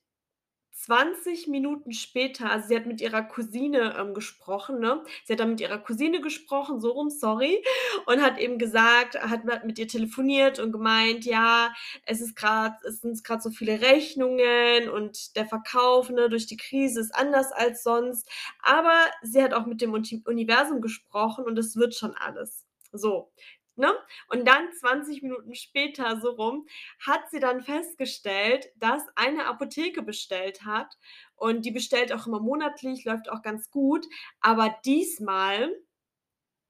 20 0.79 1.47
Minuten 1.47 1.91
später 1.91 2.51
also, 2.51 2.67
sie 2.67 2.75
hat 2.75 2.85
mit 2.85 3.01
ihrer 3.01 3.23
Cousine, 3.23 3.95
ähm, 3.99 4.13
gesprochen, 4.13 4.79
ne? 4.79 5.03
Sie 5.25 5.33
hat 5.33 5.39
dann 5.39 5.49
mit 5.51 5.59
ihrer 5.61 5.79
Cousine 5.79 6.21
gesprochen, 6.21 6.79
so 6.79 6.91
rum, 6.91 7.09
sorry, 7.09 7.63
und 8.05 8.21
hat 8.21 8.37
eben 8.39 8.59
gesagt 8.59 9.19
hat 9.19 9.43
hat 9.45 9.65
mit 9.65 9.79
ihr 9.79 9.87
telefoniert 9.87 10.59
und 10.59 10.71
gemeint: 10.71 11.25
„Ja, 11.25 11.73
es 12.05 12.21
ist 12.21 12.35
grad 12.35 12.73
es 12.85 13.01
sind 13.01 13.23
grad 13.23 13.41
so 13.43 13.49
viele 13.49 13.81
Rechnungen 13.81 14.89
und 14.89 15.35
der 15.35 15.45
Verkauf, 15.47 16.09
ne, 16.09 16.29
durch 16.29 16.45
die 16.47 16.57
Krise 16.57 16.99
ist 17.01 17.15
anders 17.15 17.51
als 17.51 17.83
sonst.“ 17.83 18.29
Aber 18.61 18.93
sie 19.23 19.41
hat 19.43 19.53
auch 19.53 19.65
mit 19.65 19.81
dem 19.81 19.93
Universum 19.93 20.81
gesprochen 20.81 21.45
und 21.45 21.57
es 21.57 21.75
wird 21.75 21.95
schon 21.95 22.15
alles. 22.15 22.65
So, 22.93 23.31
ne? 23.77 23.93
Und 24.29 24.47
dann 24.47 24.71
20 24.73 25.21
Minuten 25.23 25.55
später, 25.55 26.19
so 26.21 26.31
rum, 26.31 26.67
hat 27.05 27.29
sie 27.31 27.39
dann 27.39 27.61
festgestellt, 27.61 28.67
dass 28.77 29.03
eine 29.15 29.45
Apotheke 29.45 30.01
bestellt 30.01 30.65
hat 30.65 30.97
und 31.35 31.65
die 31.65 31.71
bestellt 31.71 32.11
auch 32.13 32.27
immer 32.27 32.39
monatlich, 32.39 33.05
läuft 33.05 33.29
auch 33.29 33.41
ganz 33.41 33.69
gut. 33.71 34.05
Aber 34.41 34.75
diesmal 34.85 35.71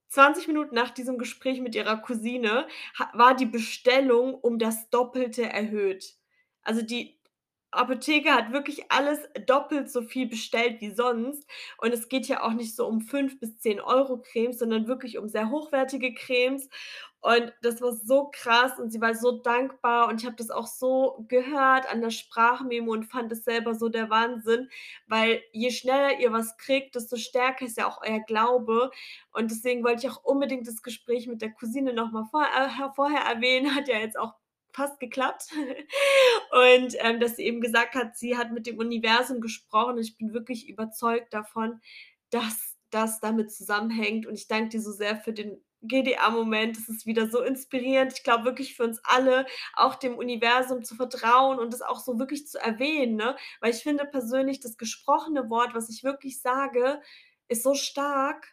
20 0.09 0.47
Minuten 0.47 0.75
nach 0.75 0.91
diesem 0.91 1.17
Gespräch 1.17 1.61
mit 1.61 1.75
ihrer 1.75 1.97
Cousine 1.97 2.67
war 3.13 3.35
die 3.35 3.45
Bestellung 3.45 4.35
um 4.35 4.59
das 4.59 4.89
Doppelte 4.89 5.43
erhöht. 5.43 6.15
Also, 6.63 6.81
die 6.81 7.16
Apotheke 7.71 8.31
hat 8.33 8.51
wirklich 8.53 8.91
alles 8.91 9.19
doppelt 9.45 9.91
so 9.91 10.01
viel 10.01 10.27
bestellt 10.27 10.81
wie 10.81 10.91
sonst. 10.91 11.45
Und 11.79 11.93
es 11.93 12.09
geht 12.09 12.27
ja 12.27 12.43
auch 12.43 12.53
nicht 12.53 12.75
so 12.75 12.87
um 12.87 13.01
5 13.01 13.39
bis 13.39 13.59
10 13.59 13.79
€ 13.81 14.17
Cremes, 14.21 14.59
sondern 14.59 14.87
wirklich 14.87 15.17
um 15.17 15.27
sehr 15.27 15.49
hochwertige 15.49 16.13
Cremes. 16.13 16.69
Und 17.19 17.51
das 17.61 17.81
war 17.81 17.91
so 17.93 18.29
krass 18.31 18.79
und 18.79 18.91
sie 18.91 19.01
war 19.01 19.13
so 19.15 19.41
dankbar 19.41 20.07
und 20.07 20.21
ich 20.21 20.25
habe 20.25 20.35
das 20.37 20.51
auch 20.51 20.67
so 20.67 21.25
gehört 21.27 21.89
an 21.91 21.99
der 22.01 22.11
Sprachmemo 22.11 22.91
und 22.93 23.05
fand 23.05 23.31
es 23.31 23.43
selber 23.43 23.73
so 23.75 23.89
der 23.89 24.09
Wahnsinn, 24.09 24.69
weil 25.07 25.41
je 25.51 25.71
schneller 25.71 26.19
ihr 26.19 26.31
was 26.31 26.57
kriegt, 26.57 26.95
desto 26.95 27.17
stärker 27.17 27.65
ist 27.65 27.77
ja 27.77 27.87
auch 27.87 28.01
euer 28.07 28.19
Glaube. 28.21 28.91
Und 29.31 29.51
deswegen 29.51 29.83
wollte 29.83 30.05
ich 30.07 30.11
auch 30.13 30.23
unbedingt 30.23 30.67
das 30.67 30.81
Gespräch 30.83 31.27
mit 31.27 31.41
der 31.41 31.51
Cousine 31.53 31.93
noch 31.93 32.11
mal 32.11 32.25
vor 32.31 32.43
äh, 32.43 32.69
vorher 32.95 33.21
erwähnen. 33.21 33.67
Hat 33.75 33.87
ja 33.87 33.97
jetzt 33.97 34.17
auch 34.17 34.33
fast 34.77 34.99
geklappt. 35.01 35.49
Und, 36.51 36.95
ähm, 36.99 37.19
dass 37.19 37.35
sie 37.37 37.43
eben 37.43 37.61
gesagt 37.61 37.95
hat, 37.95 38.17
sie 38.17 38.37
hat 38.37 38.51
mit 38.53 38.67
dem 38.67 38.77
Universum 38.79 39.41
gesprochen. 39.41 39.97
Ich 39.99 40.17
bin 40.17 40.33
wirklich 40.33 40.69
überzeugt 40.69 41.33
davon, 41.33 41.81
dass 42.29 42.75
das 42.91 43.19
damit 43.19 43.51
zusammenhängt. 43.51 44.25
Und 44.25 44.35
ich 44.35 44.47
danke 44.47 44.69
dir 44.69 44.81
so 44.81 44.91
sehr 44.91 45.17
für 45.17 45.33
den 45.33 45.61
GDA-Moment. 45.83 46.77
Das 46.77 46.89
ist 46.89 47.05
wieder 47.05 47.29
so 47.29 47.41
inspirierend. 47.43 48.13
Ich 48.13 48.23
glaube 48.23 48.45
wirklich 48.45 48.75
für 48.75 48.83
uns 48.83 48.99
alle, 49.03 49.45
auch 49.73 49.95
dem 49.95 50.17
Universum 50.17 50.83
zu 50.83 50.95
vertrauen 50.95 51.59
und 51.59 51.73
das 51.73 51.81
auch 51.81 51.99
so 51.99 52.19
wirklich 52.19 52.47
zu 52.47 52.59
erwähnen, 52.59 53.15
ne? 53.15 53.35
Weil 53.61 53.71
ich 53.73 53.83
finde 53.83 54.05
persönlich, 54.05 54.59
das 54.59 54.77
gesprochene 54.77 55.49
Wort, 55.49 55.75
was 55.75 55.89
ich 55.89 56.03
wirklich 56.03 56.41
sage, 56.41 57.01
ist 57.49 57.63
so 57.63 57.73
stark. 57.75 58.47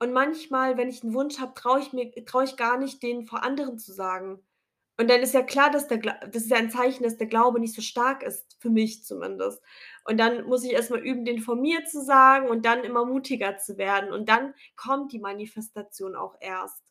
Und 0.00 0.12
manchmal, 0.12 0.76
wenn 0.76 0.88
ich 0.88 1.02
'n 1.04 1.14
Wunsch 1.14 1.38
habe, 1.38 1.54
traue 1.54 1.80
ich 1.80 1.92
mir 1.92 2.10
traue 2.26 2.44
ich 2.44 2.56
gar 2.56 2.78
nicht, 2.78 3.02
den 3.02 3.26
vor 3.26 3.42
anderen 3.44 3.78
zu 3.78 3.92
sagen. 3.92 4.40
Und 4.96 5.10
dann 5.10 5.20
ist 5.22 5.34
ja 5.34 5.42
klar, 5.42 5.70
dass 5.70 5.88
der 5.88 5.98
das 5.98 6.44
ist 6.44 6.50
ja 6.50 6.56
ein 6.56 6.70
Zeichen, 6.70 7.02
dass 7.02 7.16
der 7.16 7.26
Glaube 7.26 7.58
nicht 7.60 7.74
so 7.74 7.82
stark 7.82 8.22
ist, 8.22 8.56
für 8.60 8.70
mich 8.70 9.04
zumindest. 9.04 9.60
Und 10.04 10.18
dann 10.18 10.44
muss 10.46 10.64
ich 10.64 10.72
erst 10.72 10.90
mal 10.90 11.00
üben, 11.00 11.24
den 11.24 11.40
von 11.40 11.60
mir 11.60 11.84
zu 11.84 12.02
sagen 12.04 12.48
und 12.48 12.64
dann 12.64 12.84
immer 12.84 13.04
mutiger 13.04 13.56
zu 13.58 13.76
werden. 13.78 14.12
Und 14.12 14.28
dann 14.28 14.54
kommt 14.76 15.12
die 15.12 15.18
Manifestation 15.18 16.14
auch 16.14 16.36
erst. 16.40 16.82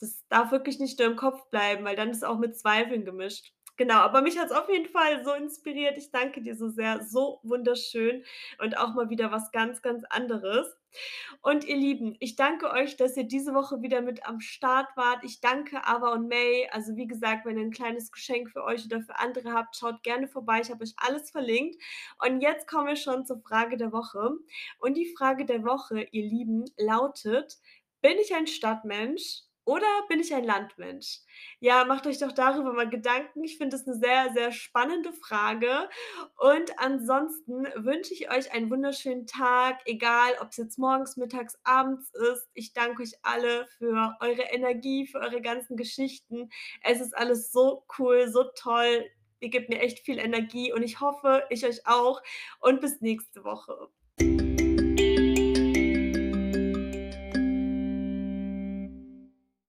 Das 0.00 0.24
darf 0.28 0.52
wirklich 0.52 0.78
nicht 0.78 0.98
nur 1.00 1.08
im 1.08 1.16
Kopf 1.16 1.50
bleiben, 1.50 1.84
weil 1.84 1.96
dann 1.96 2.10
ist 2.10 2.24
auch 2.24 2.38
mit 2.38 2.56
Zweifeln 2.56 3.04
gemischt. 3.04 3.52
Genau, 3.76 3.96
aber 3.96 4.22
mich 4.22 4.38
hat's 4.38 4.52
auf 4.52 4.68
jeden 4.68 4.88
Fall 4.88 5.24
so 5.24 5.32
inspiriert. 5.34 5.96
Ich 5.98 6.10
danke 6.12 6.42
dir 6.42 6.56
so 6.56 6.68
sehr. 6.68 7.04
So 7.04 7.40
wunderschön 7.42 8.24
und 8.60 8.76
auch 8.78 8.94
mal 8.94 9.10
wieder 9.10 9.30
was 9.32 9.50
ganz, 9.52 9.82
ganz 9.82 10.04
anderes. 10.10 10.77
Und 11.42 11.64
ihr 11.64 11.76
Lieben, 11.76 12.16
ich 12.20 12.36
danke 12.36 12.70
euch, 12.70 12.96
dass 12.96 13.16
ihr 13.16 13.24
diese 13.24 13.54
Woche 13.54 13.80
wieder 13.82 14.00
mit 14.02 14.26
am 14.26 14.40
Start 14.40 14.88
wart. 14.96 15.22
Ich 15.24 15.40
danke 15.40 15.84
Ava 15.86 16.12
und 16.12 16.28
May. 16.28 16.68
Also, 16.72 16.96
wie 16.96 17.06
gesagt, 17.06 17.46
wenn 17.46 17.56
ihr 17.58 17.64
'n 17.64 17.70
kleines 17.70 18.10
Geschenk 18.12 18.50
für 18.50 18.64
euch 18.64 18.84
oder 18.86 19.00
für 19.02 19.16
andere 19.18 19.52
habt, 19.52 19.76
schaut 19.76 20.02
gerne 20.02 20.28
vorbei. 20.28 20.60
Ich 20.62 20.70
habe 20.70 20.82
euch 20.84 20.94
alles 20.96 21.30
verlinkt. 21.30 21.76
Und 22.24 22.40
jetzt 22.40 22.66
kommen 22.68 22.88
wir 22.88 22.96
schon 22.96 23.24
zur 23.26 23.40
Frage 23.40 23.76
der 23.76 23.92
Woche. 23.92 24.30
Und 24.80 24.94
die 24.96 25.14
Frage 25.16 25.44
der 25.44 25.64
Woche, 25.64 26.02
ihr 26.10 26.24
Lieben, 26.24 26.64
lautet: 26.76 27.58
„Bin 28.02 28.18
ich 28.18 28.34
ein 28.34 28.46
Stadtmensch 28.46 29.42
oder 29.68 29.86
bin 30.08 30.20
ich 30.20 30.34
ein 30.34 30.44
Landmensch?“ 30.44 31.20
Ja, 31.60 31.84
macht 31.84 32.06
euch 32.06 32.18
doch 32.18 32.32
darüber 32.32 32.72
mal 32.72 32.88
Gedanken. 32.88 33.44
Ich 33.44 33.58
finde 33.58 33.76
das 33.76 33.86
'ne 33.86 33.94
sehr, 33.94 34.32
sehr 34.34 34.52
spannende 34.52 35.12
Frage. 35.12 35.88
Und 36.38 36.78
ansonsten 36.78 37.66
wünsche 37.76 38.14
ich 38.14 38.30
euch 38.30 38.52
einen 38.52 38.70
wunderschönen 38.70 39.26
Tag, 39.26 39.80
egal 39.86 40.32
ob's 40.40 40.56
jetzt 40.56 40.78
morgens, 40.78 41.16
mittags, 41.16 41.58
abends 41.64 42.10
ist. 42.14 42.48
Ich 42.54 42.72
danke 42.72 43.02
euch 43.02 43.12
alle 43.22 43.66
für 43.78 44.16
eure 44.20 44.42
Energie, 44.42 45.06
für 45.06 45.18
eure 45.20 45.42
ganzen 45.42 45.76
Geschichten. 45.76 46.50
Es 46.82 47.00
ist 47.00 47.16
alles 47.16 47.52
so 47.52 47.84
cool, 47.98 48.28
so 48.28 48.44
toll. 48.56 49.04
Ihr 49.40 49.50
gebt 49.50 49.68
mir 49.70 49.80
echt 49.80 50.00
viel 50.00 50.18
Energie 50.18 50.72
und 50.72 50.82
ich 50.82 51.00
hoffe, 51.00 51.44
ich 51.50 51.64
euch 51.66 51.86
auch. 51.86 52.22
Und 52.60 52.80
bis 52.80 53.00
nächste 53.00 53.44
Woche. 53.44 53.88